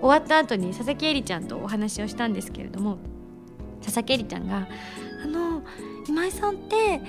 [0.00, 2.98] 終わった後に佐々木絵里ちゃんとお話をしたんですけれども
[3.82, 4.66] 佐々木絵里ちゃんが
[5.22, 5.62] 「あの
[6.08, 7.00] 今井さんって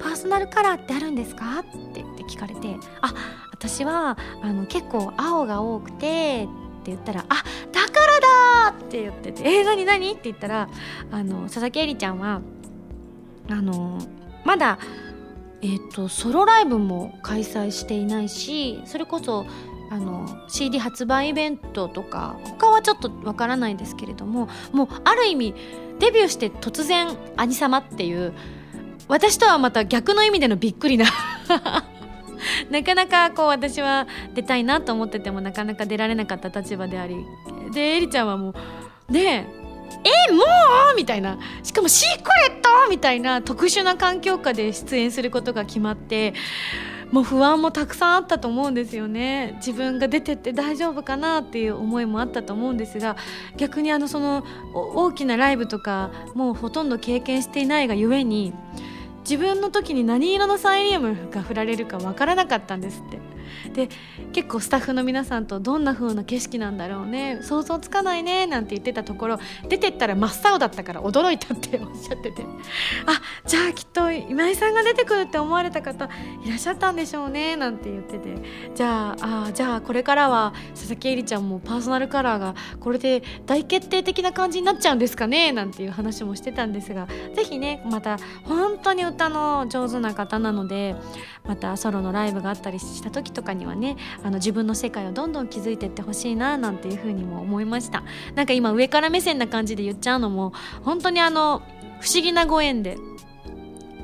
[0.00, 3.12] パーソナルカラーってあるんですか?」ってって聞かれて「あ
[3.52, 6.48] 私はあの結構青が多くて」
[6.80, 7.34] って言ったら「あ
[7.72, 8.06] だか
[8.64, 10.68] らだ!」って言ってて「えー、何何?」って言ったら
[11.10, 12.40] あの佐々木絵里ちゃんは
[13.50, 13.98] あの
[14.44, 14.78] まだ
[15.62, 19.46] えーと、ソロライブも開催していないしそれこそ
[19.90, 25.54] あの CD 発売イベントとか他はちょっとわからないですけれどももうある意味
[25.98, 28.32] デビューして突然「兄様」っていう
[29.08, 31.06] 私とはまた逆の意味でのびっくりな
[32.70, 37.16] なかなかこう私は出たいなと思っててもなかなか出られなかった立場であり
[37.74, 38.54] でエリちゃんはも
[39.08, 39.59] うねえ
[40.28, 40.96] えもう？
[40.96, 41.38] みたいな。
[41.62, 42.68] しかもシークレット？
[42.88, 46.34] みたいな特殊な環境下で出演することが決まって。
[47.10, 49.54] もう不安もたくさんあったと思うんですよね。
[49.56, 53.16] 自分が出てって大丈夫かなっていう思いもあったと思うんですが。
[53.56, 58.52] 逆にあのその大きなライブとかもうほとんど経験していないがゆえに
[59.28, 63.18] 自分の時に何色のサイリウムが振られるかわからなかったんですって。
[63.72, 63.88] で
[64.32, 69.38] 結構スタッフの皆さんとどんな風な景色なんだろうね想像つかないねなんて言ってたところ
[69.68, 72.44] 出てったら真っ青だったから驚いたっておっしゃってて。
[73.06, 76.08] あじゃあきっと今井さんが出てくるって思われた方
[76.44, 78.34] いらっしゃったんでしょうねなんて言ってて。
[78.74, 87.06] じゃああじゃあこれからは佐々木絵里ちゃんもパーソナルカラーがこれで大決定的な感じになっちゃうんですかねなんていう話もしてたんですが。
[87.34, 90.94] 是非ねまた本当に歌の上手な方なので
[91.44, 98.02] またソロのライブがあったりした時とかにはねあの自分の世界をどんどん築いていってほしいななんていうふうにも思いました。
[98.34, 101.62] なんか今上から目線な感じで言っちゃうのも本当にあの
[102.00, 102.96] 不思議なご縁で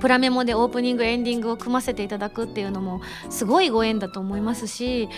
[0.01, 5.09] プラメモでオープニングエンディングを組ませていただくっていうのもすごいご縁だと思いますし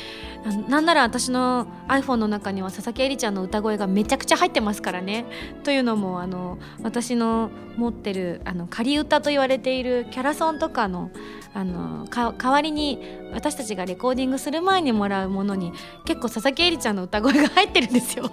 [0.69, 5.27] なんなら私の iPhone の中には佐々木絵里ちゃんの歌声がめちゃくちゃ入ってますからね。
[5.65, 11.11] というのもあの私の持ってるあの仮歌と言われているキャラソンとかの
[11.55, 13.01] あの代わりに
[13.33, 15.73] 私たちがレコーディングする前にもらうものに
[16.05, 18.31] 結構佐々木絵里ちゃんの歌声が入ってるんですよ。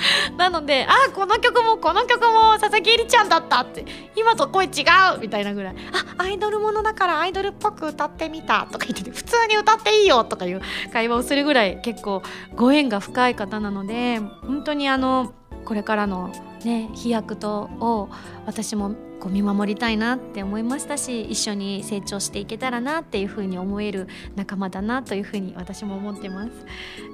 [0.36, 3.84] なのであこの曲もこの曲も佐々木絵里ちゃんだったって
[4.16, 4.68] 今と声違
[5.16, 5.74] うみたいなぐらい
[6.18, 10.62] あアイドルものだからアイドルっぽく歌ってみたとか言ってて普通に歌っていいよとかいう
[10.92, 12.22] 会話をするぐらい結構
[12.56, 15.32] ご縁が深い方なので本当にあの
[15.64, 16.30] これからの
[16.64, 18.08] ね飛躍とを
[18.46, 26.50] 私もこう見守りたいなって思いましたし一緒に成長していけたらなっていうふうに思える仲間だなというふうに私も思ってます。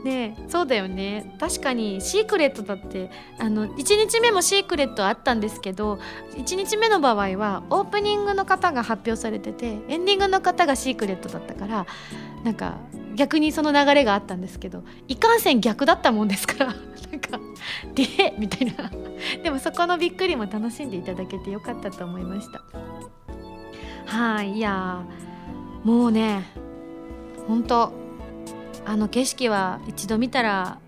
[0.05, 5.99] でそうだよね確かにシークレットだってあの1日目もシークレットあったんですけど
[6.37, 11.87] 1日目の場合はオープニングの方が発表されててエンディングの方がシークレットだったから
[12.45, 12.79] なんか
[13.17, 16.75] 逆にその流れがあったんですけどいかんせん逆だったもんですから
[17.17, 17.41] なんか
[17.95, 18.91] 「で?」みたいな
[19.43, 22.63] でもそこのびっくりも楽しんでいただけてよかったと思いました
[24.07, 25.03] はいいや
[25.83, 26.43] もうね
[27.49, 27.93] 本当
[28.85, 30.79] あの景色は一度見たら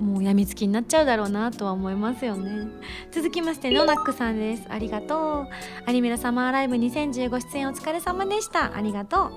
[0.00, 2.68] もうやみつきになっちゃうだろうなとは思いますよね。
[3.10, 4.64] 続きましてノナックさんです。
[4.68, 5.46] ありがと
[5.88, 5.92] う。
[5.92, 8.76] 有村サマーライブ2015出演お疲れ様でした。
[8.76, 9.32] ありがとう、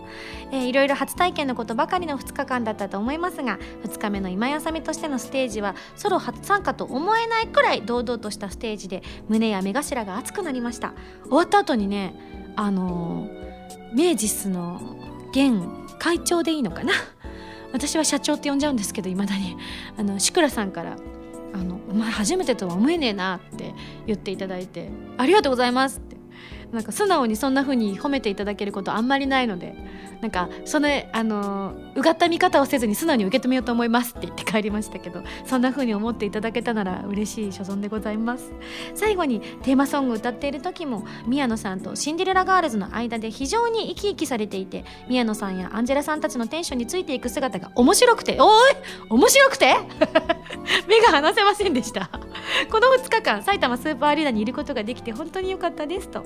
[0.51, 10.93] えー、いろいろ初体験のことばかりの2日間だったと思いますが2日目の今やさみとしてのステージはソロ初参加と思えないくらい堂々としたステージで胸や目頭が熱くなりました。
[11.23, 12.15] 終わった後にね
[12.55, 14.79] あのー、メージスの
[15.31, 15.61] 現
[15.97, 16.93] 会長でいいのかな？
[17.73, 19.57] 私は社長って呼んじゃうんですけどいまだに。
[19.97, 20.97] あのシクラさんから
[21.53, 23.73] あの「お前初めてとは思えねえな」って
[24.07, 26.20] 言っていただいて「ありがとうございます」って。
[26.71, 29.75] なんか素直にそんな風に褒めていただけることあんまりないので
[30.21, 38.53] なんかそのあのうがった見方をせずに素直に受け止めようと思いますって言って帰りましたけどそんな風に思っていただけたなら嬉しい所存でございます。
[38.93, 48.47] 最後にテーマソング歌っている時も宮野さんとシンデレラガールズの間で非常に生き生きされていて宮野さんやアンジェラさんたちのテンションについていく姿が面白くておい
[49.09, 49.75] 面白くて。
[50.87, 52.09] 目が離せませんでした
[52.71, 56.23] この2日間埼玉スーパーアリーナにいることができて本当に良かったですと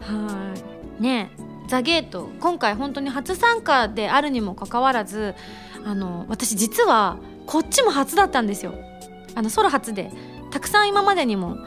[0.00, 0.54] は
[0.98, 1.02] い。
[1.02, 1.30] ね
[1.68, 5.34] ザ・ゲート今回本当に初参加であるにもかかわらず
[5.84, 8.74] あの私実はこっちも初だったんですよ。
[9.34, 10.10] あのソロ初で
[10.50, 11.58] たくさん今までにも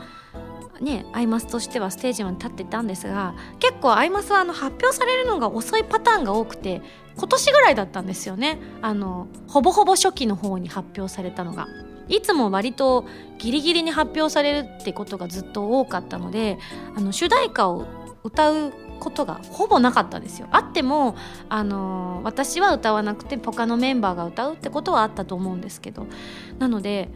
[0.81, 6.81] ねアイマスとしてはステージまで立ってたんですが結構アイマスはあの発表されるのが遅いパターンが多くて
[7.17, 8.59] 今年ぐらいだったんですよね。
[8.81, 11.67] あのほぼほぼ初期の方に発表されたのが。
[12.07, 13.05] いつも割と
[13.37, 16.57] ギリギリに発表されるってことがずっと多かったので
[16.95, 17.85] あの主題歌を
[18.23, 20.47] 歌うことがほぼなかったんですよ。
[20.51, 21.15] あっても、
[21.47, 26.07] あのー、私は歌わなくて他のメンバーが歌うってことはあったと思うんですけど。
[26.59, 27.09] なので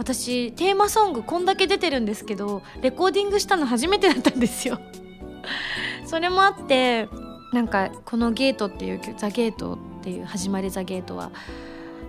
[0.00, 4.78] 私テーマソングこんだけ出てるんですけどレコーディングしたの初めてだったんですよ。
[6.06, 7.06] それもあって
[7.52, 11.30] なんかこの「ゲート」っていう「ザ・ゲート」っていう始まり「ザ・ゲート」は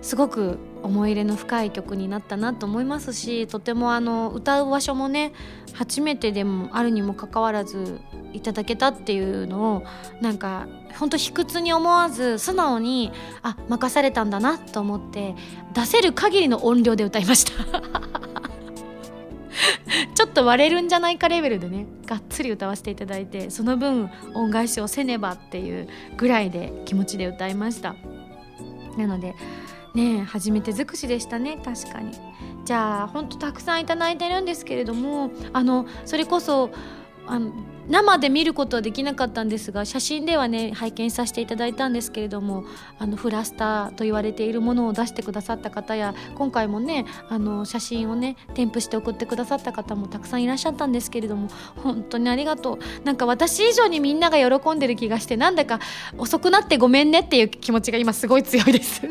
[0.00, 5.32] すごく思い入れの深い曲になったなと思いますしとてもあの歌う場所もね
[5.74, 8.00] 初めてでもあるにもかかわらず
[8.32, 9.84] いただけたっていうのを
[10.20, 10.66] なんか
[10.98, 13.12] ほんと卑屈に思わず素直に
[13.42, 15.34] あ任されたんだなと思って
[15.74, 17.52] 出せる限りの音量で歌いました。
[20.14, 21.86] ちょっと割れるんじゃないかレベルでね。
[22.06, 27.94] がっつり歌わせていただいてその分恩返しをせねばっていうぐらいで気持ちで歌いました。
[28.96, 29.34] なので
[29.94, 31.58] ね初めて尽くしでしたね。
[31.64, 32.12] 確かに。
[32.64, 36.70] じゃあほんとたくさんいただいてるんですけれどもあのそれこそ
[37.26, 37.52] あの
[37.88, 42.64] 生で見ることはできなかったんですが写真ではね拝見させていただいたんですけれども
[42.98, 53.04] あのフラスターと言われているものを出してくださった方や今回もねあの写真をね添付して送ってくださった方もたくさんいらっしゃったんですけれども本当にありがとう。
[53.04, 55.80] なんか私以上にみんなが喜んでる気がしてなんだか
[56.18, 59.02] 遅くなってごめんねっていう気持ちが今すごい強いです。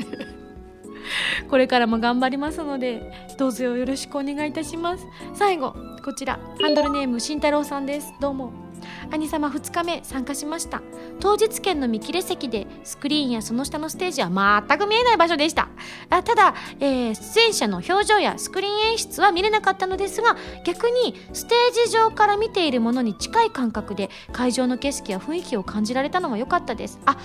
[1.49, 5.07] これからも頑張りますのでどうぞよろしくお願いいたします。
[5.33, 8.13] 最後こちらハンドルネーム慎太郎さんです。
[8.19, 8.71] どうも。
[9.11, 10.81] 兄様2日目参加しました。
[11.19, 15.69] 当日券の見切れ席でスクリーンやその下のステージは全く見えない場所でした。
[16.09, 20.35] あただ、えー、出演者の表情やスクリーン演出は見れなかったのですが
[20.65, 26.99] 逆にステージ上から見ているものに近い感覚で会場の景色や雰囲気を感じられたのも良かったです。
[27.05, 27.17] あ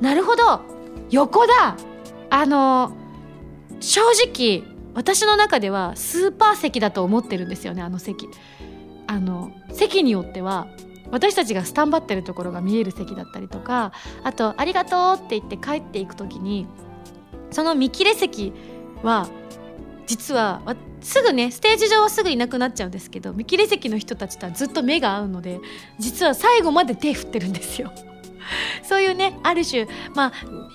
[0.00, 0.60] なるほど。
[1.10, 1.76] 横だ。
[2.30, 2.96] あの
[3.82, 4.62] 正直
[4.94, 8.28] 私の中ではスーパー席だと思ってるんですよねあの席
[9.06, 10.68] あの席によっては
[11.10, 16.66] 私たちがスタンバってるところが見える席だったりとかあと「ありがとう」って言って帰っていく時に
[17.50, 18.52] その見切れ席
[19.02, 19.28] は
[20.06, 20.62] 実は
[21.00, 25.60] すぐねステージ上はすぐいなくなっちゃうんですけど見切れ席の人たちとはずっと目が合うので
[25.98, 27.92] 実は最後まで手振ってるんですよ。
[28.82, 30.32] そういうねある種まあ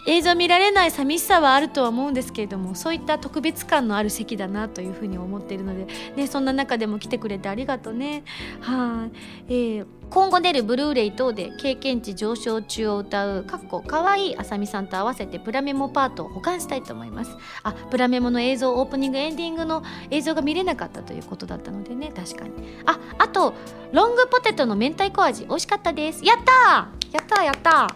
[0.08, 8.24] 映像見られない寂しさはあるとは思うんですけれどもそういった特別感のある席だなというふうに思っているので、ね、そんな中でも来てくれてありがとうね。
[8.62, 9.10] は
[9.48, 17.36] い、えー、今後出るブルーレイ等で経験値上昇中を歌うかっこかわいいあさみさんと合わせてプラメモパートを保管したいと思います。
[17.64, 22.54] あプラメモの映像オープニングエンディングの映像が見れなかったということだったのでね確かに。
[22.86, 23.54] ああと
[23.92, 26.24] ロングポテトの明太子味美味しかったです。
[26.24, 27.88] やったやったやった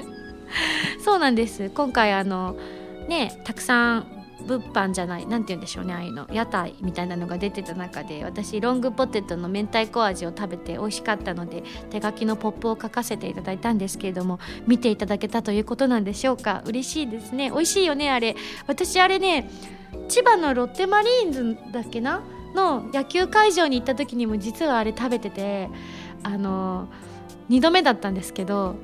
[1.02, 1.70] そうなんです。
[1.70, 2.56] 今回あの
[3.08, 6.26] ねたくさん物販じゃない何て言うんでしょうねああいうの。
[6.32, 16.62] 屋台みたいなのが出てた中で私ロングポテトの明太子味を食べて美味しかったので手書きのポップを書かせていただいたんですけれども見ていただけたということなんでしょうか。
[16.66, 17.50] 嬉しいですね。
[17.50, 18.36] 美味しいよねあれ。
[18.66, 19.50] 私あれね
[20.08, 22.22] 千葉のロッテマリーンズだっけな？
[22.54, 25.68] の野球会場に行った時にも実はあれ食べてて
[26.22, 26.88] あの
[27.50, 28.76] 2度目だったんですけど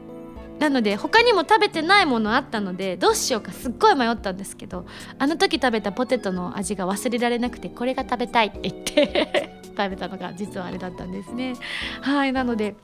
[0.61, 4.87] なので他にも食べてないものあったのでどうしようかすっごい迷ったんですけど
[5.19, 11.55] あの時食べたポテトの味が忘れられなくてこれが食べたいって言って 食べたのが実はあれだったんですね。
[12.03, 12.77] はいなので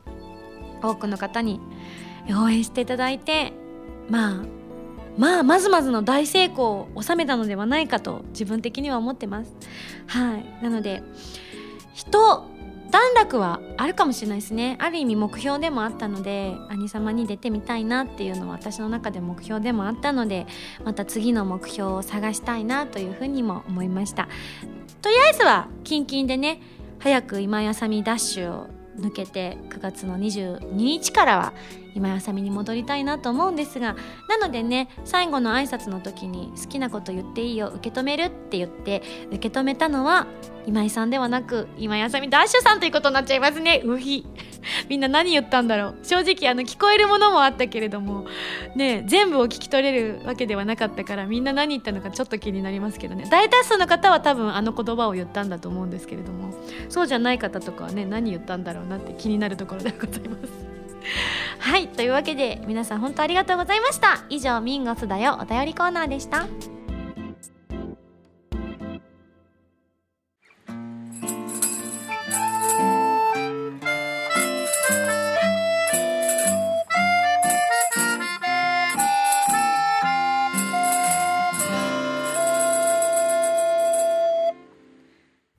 [0.82, 1.60] 多くの方に
[2.30, 3.52] 応援していただいて
[4.08, 4.44] まあ
[5.18, 9.54] まあまずまずの大成功を収めたのではないかと自分的には思ってます。
[10.06, 11.02] はいなので
[11.92, 12.55] 人
[12.90, 14.76] 段落はあるかもしれないですね。
[14.80, 20.46] ある意味目標でもあったので兄様に出てみたいなっていうのは私の中で目標でもあったので
[20.84, 24.28] また次の目標を探したいなというふうにも思いました。
[25.02, 26.60] とりあえずはキンキンでね
[26.98, 28.66] 早く今やさみダッシュを
[28.98, 31.52] 抜けて9月の22日からは
[31.96, 33.96] 今やさみに戻りたいなと思うんですが
[34.28, 40.26] なのでね最後の挨拶の時に好きなこと言っていいよ受け止めるって言って受け止めたのは
[40.66, 43.82] 今井さんではなく今やさみダッシュさんということになっちゃいますね。
[43.84, 44.26] うひ
[44.90, 45.98] みんな何言ったんだろう。
[46.02, 48.26] 正直あの聞こえるものもあったけれども
[48.74, 53.26] ね全部を聞き取れるわけではなかったからみんな何言ったのかちょっと気になりますけどね。
[53.30, 56.52] 大多数の方は多分あの言葉を言ったんだと思うんですけれども
[56.88, 60.75] そうじゃない方とかはね何言ったんだろうなって気になるところでございます。
[61.58, 64.24] はいというわけで皆さん本当ありがとうございました。
[64.28, 66.46] 以上ミンゴスだよお便りコーナーでした。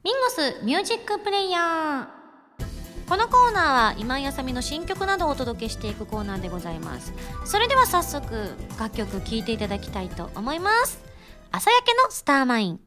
[0.03, 2.16] ミンゴスミュージックプレイヤー。
[3.07, 7.13] このコーナーは今井あさみの新曲などをお届けしていくコーナーでございます。
[7.45, 11.01] それでは早速楽曲聴いていただきたいと思います。
[11.49, 12.86] 朝焼けのスターマイン。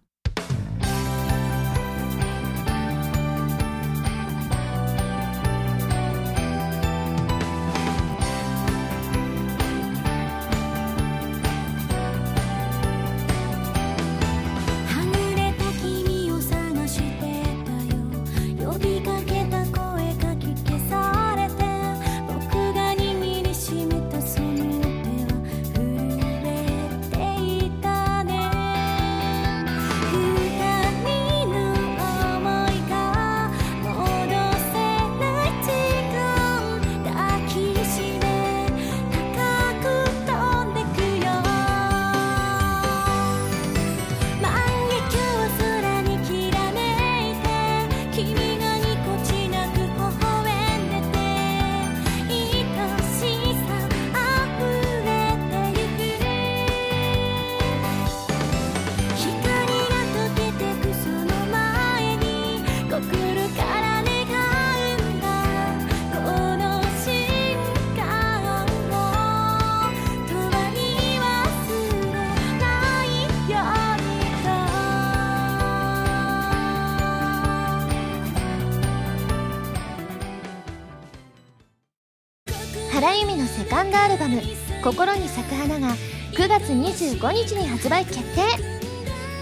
[84.82, 85.94] 心に咲く花」が
[86.32, 88.80] 9月25日に発売決定。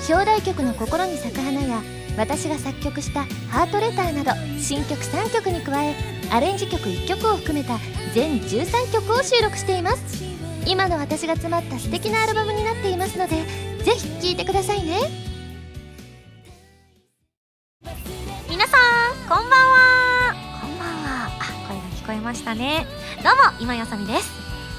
[0.08, 1.82] 表題曲の「心に咲く花」や
[2.16, 5.94] 私が作曲した「ハートレター」など新曲3曲に加え
[6.30, 7.78] アレンジ曲1曲を含めた
[8.14, 10.24] 全13曲を収録しています。
[10.66, 13.36] 今の私が詰まった素敵なアルバムになっていますので
[13.84, 14.98] ぜひ聴いてくださいね。
[18.48, 20.34] 皆さんこんばんは。
[20.60, 21.30] こんばんは。
[21.38, 22.86] あ声が聞こえましたね。
[23.22, 24.47] どうも今やさみです。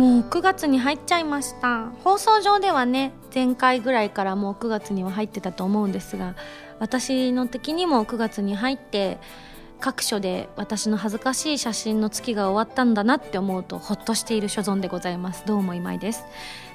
[0.00, 1.90] もう9月に入っちゃいました。
[2.02, 6.36] 放送上ではね前回ぐらいからもう9月には入ってたと思うんですが
[6.78, 9.18] 私の時にも9月に入って
[9.78, 15.44] 各所で私の恥ずかしい写真の月が終わったんだなって思うとほっとしている所存でございます。
[15.44, 16.24] どうも今井です。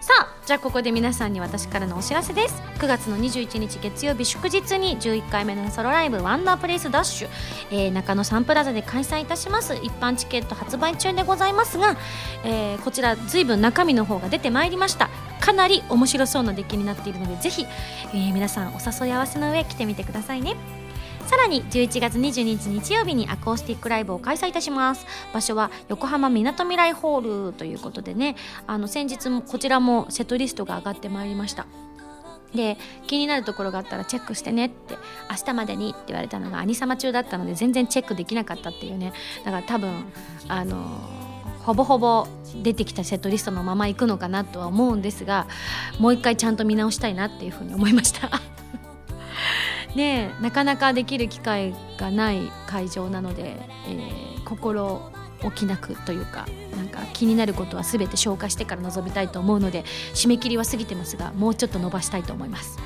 [0.05, 2.61] さあじゃあここで皆さんに私からのお知らせです。
[2.77, 7.29] 9月の21日月曜日祝日に11回目のソロライブワンダープレイスダッシュ、
[7.71, 9.73] えー中野サンプラザで開催いたします。
[9.73, 11.97] 一般チケット発売中でございますが、
[12.43, 15.09] えーこちら随分中身の方が出てまいりました。
[15.39, 17.65] かなり面白そうなデッキになっているのでぜひ、
[18.13, 20.55] えー皆さんお誘い合わせの上来てみてくださいね。
[21.25, 25.05] さらに11月22日日曜日にアコースティックライブを開催いたします。
[25.33, 28.35] 場所は横浜みなとみらいホールということでね。
[28.67, 31.65] あの先日もこちらもセットリストが上がってまいりました。
[32.53, 34.97] で気になるところがあったらチェックしてねって
[35.29, 39.11] 明日までにって言われたのが兄様中だったので全然チェックできなかったっていうね。
[39.43, 40.05] だから多分
[40.47, 40.85] あの
[41.63, 42.27] ほぼほぼ
[42.61, 45.47] 出てきたセットリストのまま行くのかなとは思うんですが
[45.99, 48.54] もう一回ちゃんと見直したいなっていうふうに思いました。
[49.95, 55.11] ねなかなかできる機会がない会場なので、えー心
[55.43, 59.83] 置きなくというかなんか気になることは全て消化してから臨みたいと思うので
[60.13, 62.79] 締め切りは過ぎてますがもうちょっと伸ばしたいと思います。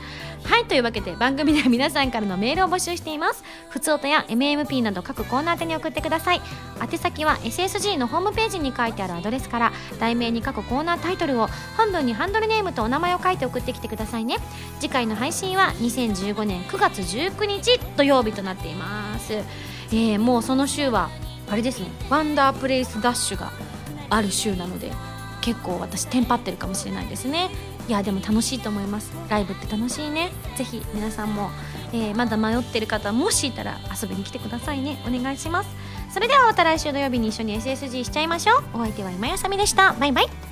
[0.43, 3.43] はいというわけで番組では皆さんからのメールを募集しています。
[3.69, 6.41] ふつおたや MMP など各コーナー宛に送ってください。
[6.81, 14.37] 宛先は SSG のホームページに書いてあるアドレスから題名に各コーナータイトルを本文にハンドルネームとお名前を書いて送ってきてくださいね。
[14.79, 19.33] 次回の配信は2015年9月19日土曜日となっています。
[19.33, 21.09] えー、もうその週は
[21.49, 21.87] あれですね。
[22.09, 23.51] ワンダープレイスダッシュが
[24.09, 24.91] ある週なので
[25.41, 27.49] 結構私テンパってるかもしれないですね。
[27.89, 29.11] いやでも楽しいと思います。
[29.29, 30.31] ライブって楽しいね。
[30.55, 31.49] ぜひ皆さんも、
[31.91, 35.03] えーまだ迷ってる方もしいたら遊びに来てくださいね。
[35.07, 35.69] お願いします。
[36.13, 38.63] それではまた来週土曜日に一緒に SSG しちゃいましょう。
[38.75, 39.93] お相手は今やさみでした。
[39.93, 40.48] バイバイ。